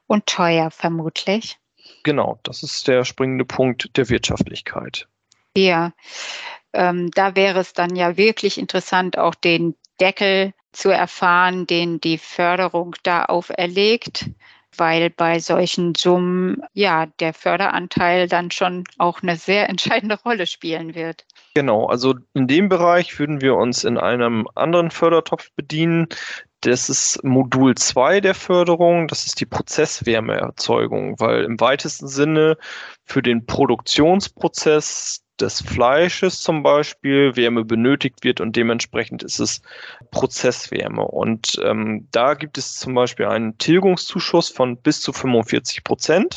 Und 0.07 0.27
teuer 0.27 0.71
vermutlich. 0.71 1.59
Genau, 2.03 2.39
das 2.43 2.63
ist 2.63 2.89
der 2.89 3.05
springende 3.05 3.45
Punkt 3.45 3.97
der 3.97 4.09
Wirtschaftlichkeit. 4.09 5.09
Ja, 5.57 5.93
ähm, 6.73 7.11
da 7.13 7.35
wäre 7.35 7.61
es 7.61 7.73
dann 7.73 7.97
ja 7.97 8.17
wirklich 8.17 8.59
interessant, 8.59 9.19
auch 9.19 9.35
den 9.35 9.75
Deckel 10.01 10.53
zu 10.77 10.91
erfahren, 10.91 11.67
den 11.67 12.01
die 12.01 12.19
Förderung 12.19 12.95
da 13.03 13.25
auferlegt, 13.25 14.31
weil 14.77 15.09
bei 15.09 15.39
solchen 15.39 15.95
Summen 15.95 16.63
ja 16.75 17.07
der 17.19 17.33
Förderanteil 17.33 18.29
dann 18.29 18.51
schon 18.51 18.85
auch 18.99 19.23
eine 19.23 19.37
sehr 19.37 19.69
entscheidende 19.71 20.19
Rolle 20.23 20.47
spielen 20.47 20.95
wird. 20.95 21.25
Genau, 21.55 21.87
also 21.87 22.15
in 22.35 22.47
dem 22.47 22.69
Bereich 22.69 23.19
würden 23.19 23.41
wir 23.41 23.57
uns 23.57 23.85
in 23.85 23.97
einem 23.97 24.47
anderen 24.55 24.91
Fördertopf 24.91 25.51
bedienen. 25.57 26.09
Das 26.61 26.91
ist 26.91 27.23
Modul 27.25 27.75
2 27.75 28.21
der 28.21 28.35
Förderung, 28.35 29.09
das 29.09 29.25
ist 29.25 29.41
die 29.41 29.47
Prozesswärmeerzeugung, 29.47 31.19
weil 31.21 31.45
im 31.45 31.59
weitesten 31.61 32.09
Sinne 32.09 32.59
für 33.05 33.23
den 33.23 33.47
Produktionsprozess 33.47 35.23
des 35.41 35.61
Fleisches 35.61 36.41
zum 36.41 36.63
Beispiel 36.63 37.37
Wärme 37.37 37.65
benötigt 37.65 38.25
wird 38.25 38.41
und 38.41 38.57
dementsprechend 38.57 39.23
ist 39.23 39.39
es 39.39 39.63
Prozesswärme. 40.11 41.03
Und 41.03 41.61
ähm, 41.65 42.09
da 42.11 42.35
gibt 42.35 42.59
es 42.59 42.77
zum 42.77 42.95
Beispiel 42.95 43.27
einen 43.27 43.59
Tilgungszuschuss 43.59 44.51
von 44.51 44.77
bis 44.77 45.01
zu 45.01 45.13
45 45.13 45.85
Prozent 45.85 46.37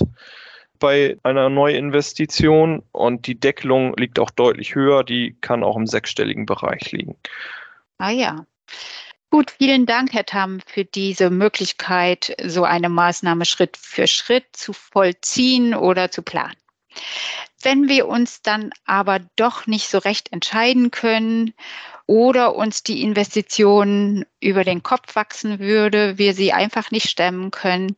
bei 0.80 1.18
einer 1.24 1.50
Neuinvestition 1.50 2.84
und 2.92 3.28
die 3.28 3.40
Deckelung 3.40 3.96
liegt 3.98 4.18
auch 4.18 4.32
deutlich 4.32 4.76
höher, 4.76 5.04
die 5.04 5.36
kann 5.42 5.64
auch 5.64 5.76
im 5.76 5.86
sechsstelligen 5.86 6.46
Bereich 6.46 6.92
liegen. 6.92 7.16
Ah 7.98 8.12
ja. 8.12 8.46
Gut, 9.30 9.52
vielen 9.52 9.86
Dank, 9.86 10.14
Herr 10.14 10.26
Tam, 10.26 10.60
für 10.66 10.86
diese 10.86 11.30
Möglichkeit, 11.30 12.36
so 12.44 12.64
eine 12.64 12.90
Maßnahme 12.90 13.46
Schritt 13.46 13.78
für 13.78 14.08
Schritt 14.08 14.46
zu 14.54 14.74
vollziehen 14.74 15.76
oder 15.76 16.10
zu 16.10 16.24
planen. 16.24 16.56
Wenn 17.62 17.90
wir 17.90 18.08
uns 18.08 18.42
dann 18.42 18.72
aber 18.86 19.20
doch 19.36 19.68
nicht 19.68 19.90
so 19.90 19.98
recht 19.98 20.32
entscheiden 20.32 20.92
können 20.92 21.54
oder 22.06 22.56
uns 22.56 22.84
die 22.84 23.02
Investition 23.02 24.26
über 24.40 24.64
den 24.64 24.82
Kopf 24.82 25.16
wachsen 25.16 25.60
würde, 25.60 26.18
wir 26.18 26.34
sie 26.34 26.54
einfach 26.54 26.92
nicht 26.92 27.10
stemmen 27.10 27.52
können. 27.52 27.98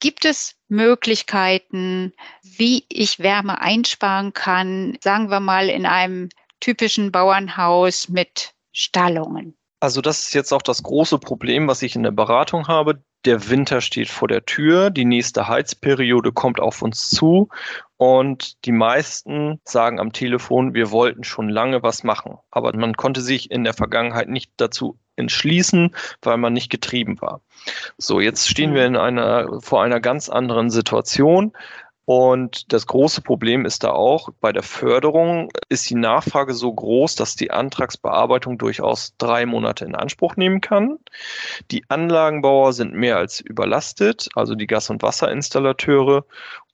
Gibt 0.00 0.24
es 0.24 0.56
Möglichkeiten, 0.68 2.12
wie 2.42 2.84
ich 2.88 3.18
Wärme 3.18 3.60
einsparen 3.60 4.32
kann, 4.32 4.98
sagen 5.02 5.30
wir 5.30 5.40
mal 5.40 5.68
in 5.68 5.86
einem 5.86 6.30
typischen 6.58 7.12
Bauernhaus 7.12 8.08
mit 8.08 8.54
Stallungen? 8.72 9.56
Also 9.80 10.00
das 10.00 10.26
ist 10.26 10.34
jetzt 10.34 10.52
auch 10.52 10.62
das 10.62 10.82
große 10.82 11.18
Problem, 11.18 11.68
was 11.68 11.82
ich 11.82 11.96
in 11.96 12.02
der 12.02 12.10
Beratung 12.10 12.68
habe. 12.68 13.02
Der 13.26 13.50
Winter 13.50 13.80
steht 13.80 14.08
vor 14.08 14.28
der 14.28 14.46
Tür, 14.46 14.90
die 14.90 15.04
nächste 15.04 15.46
Heizperiode 15.46 16.32
kommt 16.32 16.58
auf 16.58 16.80
uns 16.80 17.10
zu 17.10 17.48
und 17.98 18.64
die 18.64 18.72
meisten 18.72 19.60
sagen 19.64 20.00
am 20.00 20.12
Telefon, 20.12 20.72
wir 20.72 20.90
wollten 20.90 21.22
schon 21.22 21.50
lange 21.50 21.82
was 21.82 22.02
machen, 22.02 22.38
aber 22.50 22.74
man 22.74 22.96
konnte 22.96 23.20
sich 23.20 23.50
in 23.50 23.62
der 23.62 23.74
Vergangenheit 23.74 24.28
nicht 24.28 24.52
dazu 24.56 24.98
entschließen, 25.16 25.94
weil 26.22 26.38
man 26.38 26.54
nicht 26.54 26.70
getrieben 26.70 27.20
war. 27.20 27.42
So, 27.98 28.20
jetzt 28.20 28.48
stehen 28.48 28.74
wir 28.74 28.86
in 28.86 28.96
einer, 28.96 29.60
vor 29.60 29.82
einer 29.82 30.00
ganz 30.00 30.30
anderen 30.30 30.70
Situation. 30.70 31.52
Und 32.12 32.72
das 32.72 32.88
große 32.88 33.22
Problem 33.22 33.64
ist 33.64 33.84
da 33.84 33.92
auch, 33.92 34.30
bei 34.40 34.50
der 34.50 34.64
Förderung 34.64 35.48
ist 35.68 35.88
die 35.90 35.94
Nachfrage 35.94 36.54
so 36.54 36.72
groß, 36.72 37.14
dass 37.14 37.36
die 37.36 37.52
Antragsbearbeitung 37.52 38.58
durchaus 38.58 39.14
drei 39.18 39.46
Monate 39.46 39.84
in 39.84 39.94
Anspruch 39.94 40.34
nehmen 40.34 40.60
kann. 40.60 40.98
Die 41.70 41.84
Anlagenbauer 41.88 42.72
sind 42.72 42.94
mehr 42.94 43.16
als 43.16 43.38
überlastet, 43.38 44.28
also 44.34 44.56
die 44.56 44.66
Gas- 44.66 44.90
und 44.90 45.02
Wasserinstallateure 45.02 46.24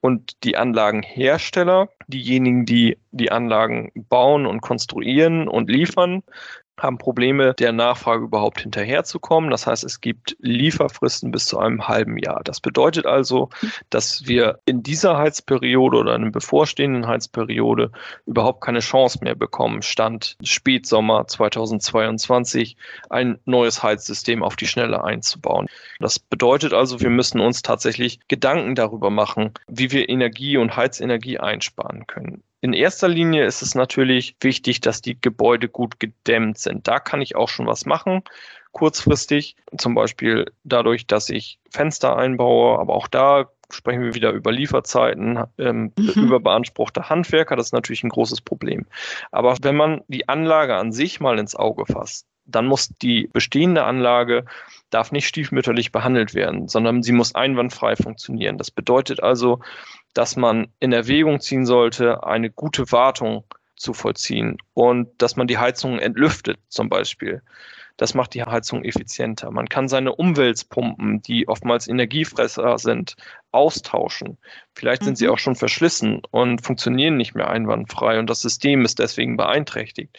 und 0.01 0.43
die 0.43 0.57
Anlagenhersteller, 0.57 1.91
diejenigen, 2.07 2.65
die 2.65 2.97
die 3.11 3.31
Anlagen 3.31 3.93
bauen 4.09 4.47
und 4.47 4.63
konstruieren 4.63 5.49
und 5.49 5.69
liefern, 5.69 6.23
haben 6.79 6.99
Probleme, 6.99 7.55
der 7.55 7.73
Nachfrage 7.73 8.25
überhaupt 8.25 8.61
hinterherzukommen. 8.61 9.51
Das 9.51 9.67
heißt, 9.67 9.85
es 9.85 10.01
gibt 10.01 10.37
Lieferfristen 10.41 11.31
bis 11.31 11.47
zu 11.47 11.59
einem 11.59 11.89
halben 11.89 12.19
Jahr. 12.19 12.43
Das 12.45 12.61
bedeutet 12.61 13.07
also, 13.07 13.49
dass 13.91 14.27
wir 14.27 14.61
in 14.67 14.83
dieser 14.83 15.17
Heizperiode 15.17 15.99
oder 15.99 16.15
in 16.15 16.23
einer 16.23 16.31
bevorstehenden 16.31 17.07
Heizperiode 17.07 17.91
überhaupt 18.27 18.63
keine 18.63 18.81
Chance 18.81 19.19
mehr 19.23 19.35
bekommen, 19.35 19.83
Stand 19.83 20.37
Spätsommer 20.43 21.27
2022 21.27 22.77
ein 23.11 23.39
neues 23.45 23.83
Heizsystem 23.83 24.43
auf 24.43 24.57
die 24.57 24.67
Schnelle 24.67 25.05
einzubauen. 25.05 25.67
Das 26.01 26.19
bedeutet 26.19 26.73
also, 26.73 27.01
wir 27.01 27.11
müssen 27.11 27.41
uns 27.41 27.63
tatsächlich 27.63 28.21
Gedanken 28.29 28.75
darüber 28.75 29.11
machen, 29.11 29.53
wie 29.69 29.91
wir 29.93 30.09
Energie 30.09 30.57
und 30.57 30.77
Heizenergie 30.77 31.39
einsparen 31.39 32.07
können. 32.07 32.43
In 32.67 32.73
erster 32.73 33.07
Linie 33.07 33.45
ist 33.45 33.63
es 33.63 33.77
natürlich 33.77 34.35
wichtig, 34.41 34.81
dass 34.81 35.01
die 35.01 35.17
Gebäude 35.21 35.69
gut 35.69 36.01
gedämmt 36.01 36.59
sind. 36.59 36.89
Da 36.89 36.99
kann 36.99 37.23
ich 37.23 37.37
auch 37.37 37.49
schon 37.49 37.69
was 37.69 37.87
machen, 37.87 38.23
kurzfristig, 38.73 39.55
zum 39.79 39.95
Beispiel 39.95 40.51
dadurch, 40.65 41.07
dass 41.07 41.29
ich 41.29 41.61
Fenster 41.71 42.17
einbaue, 42.17 42.81
aber 42.81 42.97
auch 42.97 43.07
da 43.07 43.53
sprechen 43.71 44.03
wir 44.03 44.15
wieder 44.17 44.33
über 44.33 44.51
Lieferzeiten, 44.51 45.45
ähm, 45.59 45.93
mhm. 45.97 46.11
über 46.17 46.41
beanspruchte 46.41 47.09
Handwerker, 47.09 47.55
das 47.55 47.67
ist 47.67 47.73
natürlich 47.73 48.03
ein 48.03 48.09
großes 48.09 48.41
Problem. 48.41 48.87
Aber 49.31 49.57
wenn 49.63 49.77
man 49.77 50.01
die 50.09 50.29
Anlage 50.29 50.75
an 50.75 50.91
sich 50.91 51.21
mal 51.21 51.39
ins 51.39 51.55
Auge 51.55 51.87
fasst, 51.87 52.27
dann 52.47 52.67
muss 52.67 52.89
die 52.89 53.29
bestehende 53.33 53.85
Anlage 53.85 54.45
darf 54.91 55.13
nicht 55.13 55.29
stiefmütterlich 55.29 55.93
behandelt 55.93 56.35
werden, 56.35 56.67
sondern 56.67 57.05
sie 57.05 57.13
muss 57.13 57.35
einwandfrei 57.37 57.95
funktionieren. 57.95 58.59
Das 58.59 58.73
bedeutet 58.73 59.23
also, 59.23 59.61
dass 60.17 60.35
man 60.35 60.69
in 60.81 60.93
Erwägung 60.93 61.41
ziehen 61.41 61.67
sollte, 61.67 62.25
eine 62.25 62.51
gute 62.51 62.91
Wartung 62.91 63.45
zu 63.77 63.93
vollziehen 63.93 64.57
und 64.73 65.11
dass 65.21 65.37
man 65.37 65.47
die 65.47 65.59
Heizung 65.59 65.99
entlüftet 65.99 66.59
zum 66.71 66.89
Beispiel. 66.89 67.43
Das 67.99 68.15
macht 68.15 68.33
die 68.33 68.43
Heizung 68.43 68.83
effizienter. 68.83 69.51
Man 69.51 69.69
kann 69.69 69.89
seine 69.89 70.15
Umweltpumpen, 70.15 71.21
die 71.21 71.49
oftmals 71.49 71.87
Energiefresser 71.87 72.79
sind, 72.79 73.17
austauschen. 73.53 74.39
Vielleicht 74.75 75.03
sind 75.03 75.13
mhm. 75.13 75.17
sie 75.17 75.29
auch 75.29 75.39
schon 75.39 75.55
verschlissen 75.55 76.23
und 76.31 76.65
funktionieren 76.65 77.19
nicht 77.19 77.35
mehr 77.35 77.51
einwandfrei 77.51 78.19
und 78.19 78.31
das 78.31 78.41
System 78.41 78.87
ist 78.87 78.99
deswegen 78.99 79.37
beeinträchtigt. 79.37 80.19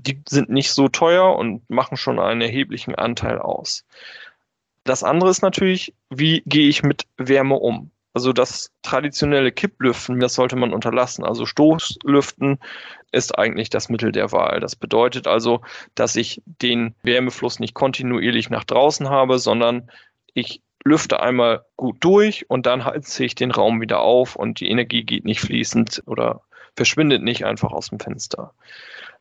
Die 0.00 0.20
sind 0.28 0.48
nicht 0.48 0.72
so 0.72 0.88
teuer 0.88 1.36
und 1.36 1.68
machen 1.70 1.96
schon 1.96 2.18
einen 2.18 2.40
erheblichen 2.40 2.96
Anteil 2.96 3.38
aus. 3.38 3.84
Das 4.82 5.04
andere 5.04 5.30
ist 5.30 5.42
natürlich, 5.42 5.94
wie 6.10 6.42
gehe 6.44 6.68
ich 6.68 6.82
mit 6.82 7.06
Wärme 7.18 7.54
um? 7.54 7.92
Also 8.14 8.32
das 8.32 8.72
traditionelle 8.82 9.52
Kipplüften, 9.52 10.18
das 10.18 10.34
sollte 10.34 10.56
man 10.56 10.72
unterlassen. 10.72 11.24
Also 11.24 11.46
Stoßlüften 11.46 12.58
ist 13.12 13.38
eigentlich 13.38 13.70
das 13.70 13.88
Mittel 13.88 14.12
der 14.12 14.32
Wahl. 14.32 14.60
Das 14.60 14.76
bedeutet 14.76 15.26
also, 15.26 15.60
dass 15.94 16.16
ich 16.16 16.42
den 16.46 16.94
Wärmefluss 17.02 17.60
nicht 17.60 17.74
kontinuierlich 17.74 18.50
nach 18.50 18.64
draußen 18.64 19.08
habe, 19.08 19.38
sondern 19.38 19.90
ich 20.34 20.62
lüfte 20.84 21.20
einmal 21.20 21.64
gut 21.76 21.96
durch 22.00 22.48
und 22.48 22.66
dann 22.66 22.84
heize 22.84 23.24
ich 23.24 23.34
den 23.34 23.50
Raum 23.50 23.80
wieder 23.80 24.00
auf 24.00 24.36
und 24.36 24.60
die 24.60 24.68
Energie 24.68 25.04
geht 25.04 25.24
nicht 25.24 25.40
fließend 25.40 26.02
oder 26.06 26.42
verschwindet 26.76 27.22
nicht 27.22 27.44
einfach 27.44 27.72
aus 27.72 27.88
dem 27.88 28.00
Fenster. 28.00 28.54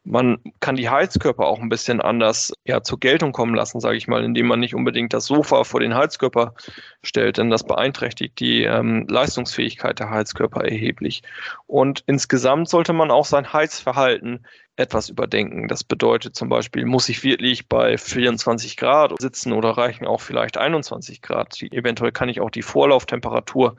Man 0.09 0.37
kann 0.61 0.77
die 0.77 0.89
Heizkörper 0.89 1.45
auch 1.45 1.59
ein 1.59 1.67
bisschen 1.67 1.99
anders 1.99 2.53
ja, 2.65 2.81
zur 2.81 2.97
Geltung 2.99 3.33
kommen 3.33 3.55
lassen, 3.55 3.81
sage 3.81 3.97
ich 3.97 4.07
mal, 4.07 4.23
indem 4.23 4.47
man 4.47 4.61
nicht 4.61 4.73
unbedingt 4.73 5.13
das 5.13 5.25
Sofa 5.25 5.65
vor 5.65 5.81
den 5.81 5.95
Heizkörper 5.95 6.53
stellt, 7.03 7.37
denn 7.37 7.49
das 7.49 7.65
beeinträchtigt 7.65 8.39
die 8.39 8.63
ähm, 8.63 9.05
Leistungsfähigkeit 9.09 9.99
der 9.99 10.09
Heizkörper 10.09 10.63
erheblich. 10.63 11.23
Und 11.65 12.03
insgesamt 12.07 12.69
sollte 12.69 12.93
man 12.93 13.11
auch 13.11 13.25
sein 13.25 13.51
Heizverhalten 13.51 14.45
etwas 14.77 15.09
überdenken. 15.09 15.67
Das 15.67 15.83
bedeutet 15.83 16.35
zum 16.35 16.47
Beispiel, 16.47 16.85
muss 16.85 17.09
ich 17.09 17.23
wirklich 17.23 17.67
bei 17.67 17.97
24 17.97 18.77
Grad 18.77 19.13
sitzen 19.19 19.51
oder 19.51 19.71
reichen 19.71 20.07
auch 20.07 20.21
vielleicht 20.21 20.57
21 20.57 21.21
Grad? 21.21 21.61
Eventuell 21.61 22.11
kann 22.13 22.29
ich 22.29 22.39
auch 22.39 22.51
die 22.51 22.61
Vorlauftemperatur 22.61 23.75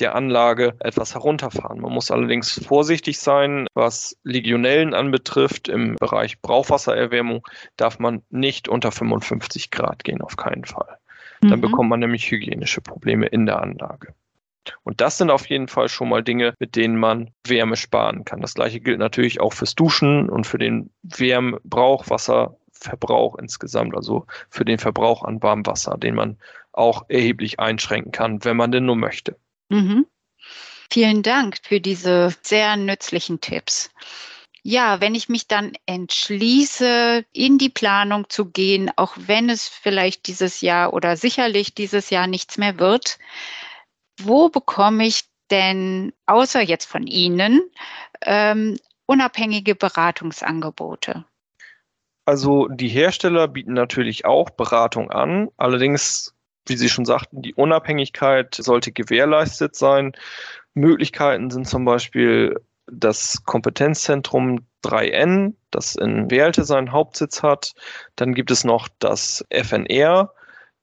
der 0.00 0.14
Anlage 0.14 0.74
etwas 0.80 1.14
herunterfahren. 1.14 1.80
Man 1.80 1.92
muss 1.92 2.10
allerdings 2.10 2.64
vorsichtig 2.66 3.18
sein, 3.18 3.66
was 3.74 4.16
Legionellen 4.22 4.94
anbetrifft. 4.94 5.68
Im 5.68 5.96
Bereich 5.96 6.40
Brauchwassererwärmung 6.40 7.46
darf 7.76 7.98
man 7.98 8.22
nicht 8.30 8.68
unter 8.68 8.92
55 8.92 9.70
Grad 9.70 10.04
gehen, 10.04 10.22
auf 10.22 10.36
keinen 10.36 10.64
Fall. 10.64 10.98
Dann 11.40 11.58
mhm. 11.58 11.62
bekommt 11.62 11.90
man 11.90 12.00
nämlich 12.00 12.30
hygienische 12.30 12.80
Probleme 12.80 13.26
in 13.26 13.46
der 13.46 13.62
Anlage. 13.62 14.14
Und 14.84 15.00
das 15.00 15.18
sind 15.18 15.30
auf 15.30 15.48
jeden 15.48 15.68
Fall 15.68 15.88
schon 15.88 16.10
mal 16.10 16.22
Dinge, 16.22 16.54
mit 16.58 16.76
denen 16.76 16.98
man 16.98 17.30
Wärme 17.46 17.76
sparen 17.76 18.24
kann. 18.24 18.40
Das 18.40 18.54
gleiche 18.54 18.80
gilt 18.80 18.98
natürlich 18.98 19.40
auch 19.40 19.52
fürs 19.52 19.74
Duschen 19.74 20.28
und 20.28 20.46
für 20.46 20.58
den 20.58 20.90
Wärmbrauchwasserverbrauch 21.02 23.38
insgesamt, 23.38 23.96
also 23.96 24.26
für 24.50 24.66
den 24.66 24.78
Verbrauch 24.78 25.22
an 25.22 25.42
Warmwasser, 25.42 25.96
den 25.96 26.14
man 26.14 26.36
auch 26.72 27.06
erheblich 27.08 27.60
einschränken 27.60 28.12
kann, 28.12 28.44
wenn 28.44 28.58
man 28.58 28.72
denn 28.72 28.84
nur 28.84 28.96
möchte. 28.96 29.36
Mhm. 29.68 30.06
Vielen 30.90 31.22
Dank 31.22 31.58
für 31.62 31.80
diese 31.80 32.34
sehr 32.42 32.76
nützlichen 32.76 33.40
Tipps. 33.40 33.90
Ja, 34.62 35.00
wenn 35.00 35.14
ich 35.14 35.28
mich 35.28 35.46
dann 35.46 35.72
entschließe, 35.86 37.24
in 37.32 37.58
die 37.58 37.68
Planung 37.68 38.28
zu 38.28 38.46
gehen, 38.46 38.90
auch 38.96 39.14
wenn 39.16 39.48
es 39.50 39.68
vielleicht 39.68 40.26
dieses 40.26 40.60
Jahr 40.60 40.92
oder 40.92 41.16
sicherlich 41.16 41.74
dieses 41.74 42.10
Jahr 42.10 42.26
nichts 42.26 42.58
mehr 42.58 42.78
wird, 42.78 43.18
wo 44.20 44.48
bekomme 44.48 45.06
ich 45.06 45.24
denn, 45.50 46.12
außer 46.26 46.60
jetzt 46.60 46.86
von 46.86 47.06
Ihnen, 47.06 47.70
ähm, 48.22 48.76
unabhängige 49.06 49.74
Beratungsangebote? 49.74 51.24
Also 52.26 52.68
die 52.68 52.88
Hersteller 52.88 53.48
bieten 53.48 53.72
natürlich 53.72 54.26
auch 54.26 54.50
Beratung 54.50 55.10
an. 55.10 55.48
Allerdings 55.56 56.34
wie 56.68 56.76
Sie 56.76 56.88
schon 56.88 57.04
sagten, 57.04 57.42
die 57.42 57.54
Unabhängigkeit 57.54 58.54
sollte 58.54 58.92
gewährleistet 58.92 59.76
sein. 59.76 60.12
Möglichkeiten 60.74 61.50
sind 61.50 61.66
zum 61.66 61.84
Beispiel 61.84 62.60
das 62.86 63.44
Kompetenzzentrum 63.44 64.66
3N, 64.84 65.54
das 65.70 65.96
in 65.96 66.30
Werlte 66.30 66.64
seinen 66.64 66.92
Hauptsitz 66.92 67.42
hat. 67.42 67.74
Dann 68.16 68.34
gibt 68.34 68.50
es 68.50 68.64
noch 68.64 68.88
das 68.98 69.44
FNR, 69.50 70.32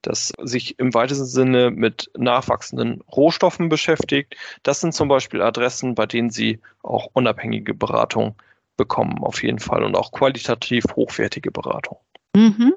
das 0.02 0.34
sich 0.42 0.78
im 0.78 0.94
weitesten 0.94 1.26
Sinne 1.26 1.72
mit 1.72 2.12
nachwachsenden 2.16 3.02
Rohstoffen 3.12 3.70
beschäftigt. 3.70 4.36
Das 4.64 4.82
sind 4.82 4.94
zum 4.94 5.08
Beispiel 5.08 5.42
Adressen, 5.42 5.96
bei 5.96 6.06
denen 6.06 6.30
Sie 6.30 6.60
auch 6.84 7.08
unabhängige 7.14 7.74
Beratung 7.74 8.36
bekommen, 8.78 9.20
auf 9.24 9.42
jeden 9.42 9.60
Fall, 9.60 9.84
und 9.84 9.96
auch 9.96 10.12
qualitativ 10.12 10.84
hochwertige 10.96 11.52
Beratung. 11.52 11.98
Mhm. 12.36 12.76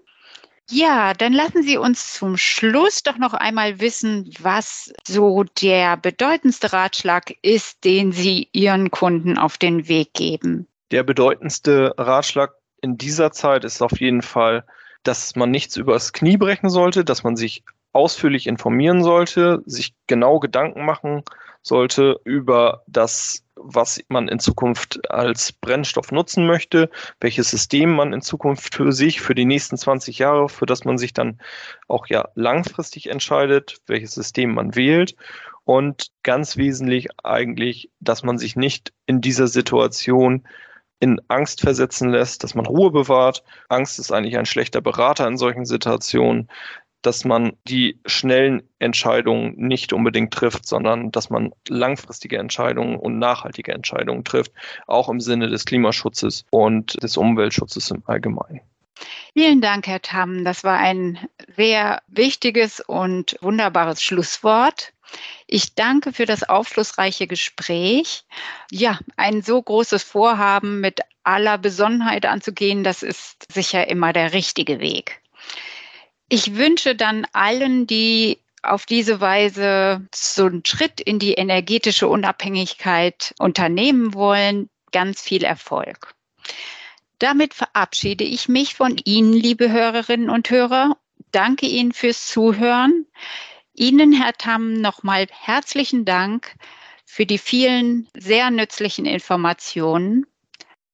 Ja, 0.70 1.14
dann 1.14 1.32
lassen 1.32 1.62
Sie 1.62 1.78
uns 1.78 2.14
zum 2.14 2.36
Schluss 2.36 3.02
doch 3.02 3.16
noch 3.16 3.32
einmal 3.32 3.80
wissen, 3.80 4.30
was 4.40 4.92
so 5.06 5.44
der 5.62 5.96
bedeutendste 5.96 6.72
Ratschlag 6.72 7.34
ist, 7.42 7.84
den 7.84 8.12
Sie 8.12 8.48
Ihren 8.52 8.90
Kunden 8.90 9.38
auf 9.38 9.56
den 9.56 9.88
Weg 9.88 10.12
geben. 10.12 10.66
Der 10.90 11.02
bedeutendste 11.02 11.94
Ratschlag 11.96 12.52
in 12.82 12.98
dieser 12.98 13.32
Zeit 13.32 13.64
ist 13.64 13.82
auf 13.82 13.98
jeden 13.98 14.22
Fall, 14.22 14.64
dass 15.02 15.36
man 15.36 15.50
nichts 15.50 15.76
übers 15.76 16.12
Knie 16.12 16.36
brechen 16.36 16.68
sollte, 16.68 17.04
dass 17.04 17.22
man 17.22 17.36
sich 17.36 17.64
ausführlich 17.92 18.46
informieren 18.46 19.02
sollte, 19.02 19.62
sich 19.64 19.94
genau 20.06 20.38
Gedanken 20.38 20.84
machen 20.84 21.22
sollte 21.62 22.20
über 22.24 22.82
das 22.86 23.42
was 23.60 24.02
man 24.08 24.28
in 24.28 24.38
Zukunft 24.38 25.10
als 25.10 25.52
Brennstoff 25.52 26.12
nutzen 26.12 26.46
möchte, 26.46 26.90
welches 27.20 27.50
System 27.50 27.94
man 27.94 28.12
in 28.12 28.22
Zukunft 28.22 28.74
für 28.74 28.92
sich, 28.92 29.20
für 29.20 29.34
die 29.34 29.44
nächsten 29.44 29.76
20 29.76 30.18
Jahre, 30.18 30.48
für 30.48 30.66
das 30.66 30.84
man 30.84 30.98
sich 30.98 31.12
dann 31.12 31.38
auch 31.86 32.06
ja 32.06 32.28
langfristig 32.34 33.08
entscheidet, 33.10 33.78
welches 33.86 34.12
System 34.12 34.54
man 34.54 34.74
wählt. 34.74 35.16
Und 35.64 36.12
ganz 36.22 36.56
wesentlich 36.56 37.08
eigentlich, 37.22 37.90
dass 38.00 38.22
man 38.22 38.38
sich 38.38 38.56
nicht 38.56 38.92
in 39.06 39.20
dieser 39.20 39.48
Situation 39.48 40.46
in 41.00 41.20
Angst 41.28 41.60
versetzen 41.60 42.10
lässt, 42.10 42.42
dass 42.42 42.54
man 42.54 42.66
Ruhe 42.66 42.90
bewahrt. 42.90 43.44
Angst 43.68 43.98
ist 43.98 44.10
eigentlich 44.10 44.38
ein 44.38 44.46
schlechter 44.46 44.80
Berater 44.80 45.26
in 45.26 45.36
solchen 45.36 45.64
Situationen 45.64 46.48
dass 47.02 47.24
man 47.24 47.52
die 47.66 47.98
schnellen 48.06 48.62
Entscheidungen 48.78 49.54
nicht 49.56 49.92
unbedingt 49.92 50.32
trifft, 50.32 50.66
sondern 50.66 51.12
dass 51.12 51.30
man 51.30 51.52
langfristige 51.68 52.38
Entscheidungen 52.38 52.96
und 52.96 53.18
nachhaltige 53.18 53.72
Entscheidungen 53.72 54.24
trifft, 54.24 54.52
auch 54.86 55.08
im 55.08 55.20
Sinne 55.20 55.48
des 55.48 55.64
Klimaschutzes 55.64 56.44
und 56.50 57.02
des 57.02 57.16
Umweltschutzes 57.16 57.90
im 57.90 58.02
Allgemeinen. 58.06 58.60
Vielen 59.32 59.60
Dank, 59.60 59.86
Herr 59.86 60.02
Tamm. 60.02 60.44
Das 60.44 60.64
war 60.64 60.78
ein 60.78 61.18
sehr 61.56 62.02
wichtiges 62.08 62.80
und 62.80 63.36
wunderbares 63.40 64.02
Schlusswort. 64.02 64.92
Ich 65.46 65.74
danke 65.74 66.12
für 66.12 66.26
das 66.26 66.42
aufschlussreiche 66.42 67.26
Gespräch. 67.26 68.24
Ja, 68.70 68.98
ein 69.16 69.42
so 69.42 69.62
großes 69.62 70.02
Vorhaben 70.02 70.80
mit 70.80 71.00
aller 71.22 71.58
Besonnenheit 71.58 72.26
anzugehen, 72.26 72.84
das 72.84 73.02
ist 73.02 73.46
sicher 73.52 73.88
immer 73.88 74.12
der 74.12 74.32
richtige 74.32 74.80
Weg. 74.80 75.20
Ich 76.28 76.56
wünsche 76.56 76.94
dann 76.94 77.26
allen, 77.32 77.86
die 77.86 78.38
auf 78.62 78.86
diese 78.86 79.20
Weise 79.20 80.06
so 80.14 80.46
einen 80.46 80.64
Schritt 80.64 81.00
in 81.00 81.18
die 81.18 81.34
energetische 81.34 82.08
Unabhängigkeit 82.08 83.34
unternehmen 83.38 84.14
wollen, 84.14 84.68
ganz 84.92 85.22
viel 85.22 85.44
Erfolg. 85.44 86.14
Damit 87.18 87.54
verabschiede 87.54 88.24
ich 88.24 88.48
mich 88.48 88.74
von 88.74 88.96
Ihnen, 89.04 89.32
liebe 89.32 89.70
Hörerinnen 89.72 90.30
und 90.30 90.50
Hörer. 90.50 90.96
Danke 91.32 91.66
Ihnen 91.66 91.92
fürs 91.92 92.26
Zuhören. 92.26 93.06
Ihnen, 93.74 94.12
Herr 94.12 94.34
Tamm, 94.34 94.74
nochmal 94.74 95.26
herzlichen 95.30 96.04
Dank 96.04 96.54
für 97.04 97.26
die 97.26 97.38
vielen 97.38 98.08
sehr 98.16 98.50
nützlichen 98.50 99.06
Informationen. 99.06 100.26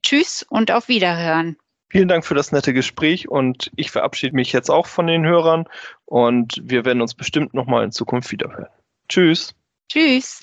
Tschüss 0.03 0.45
und 0.49 0.71
auf 0.71 0.89
Wiederhören. 0.89 1.57
Vielen 1.95 2.09
Dank 2.09 2.27
für 2.27 2.35
das 2.35 2.51
nette 2.51 2.75
Gespräch 2.75 3.29
und 3.29 3.71
ich 3.77 3.93
verabschiede 3.93 4.35
mich 4.35 4.53
jetzt 4.53 4.69
auch 4.69 4.89
von 4.89 5.07
den 5.07 5.25
Hörern 5.25 5.69
und 6.07 6.61
wir 6.65 6.85
werden 6.85 7.01
uns 7.01 7.15
bestimmt 7.15 7.55
nochmal 7.55 7.85
in 7.85 7.93
Zukunft 7.93 8.33
wiederhören. 8.33 8.67
Tschüss. 9.09 9.55
Tschüss. 9.89 10.43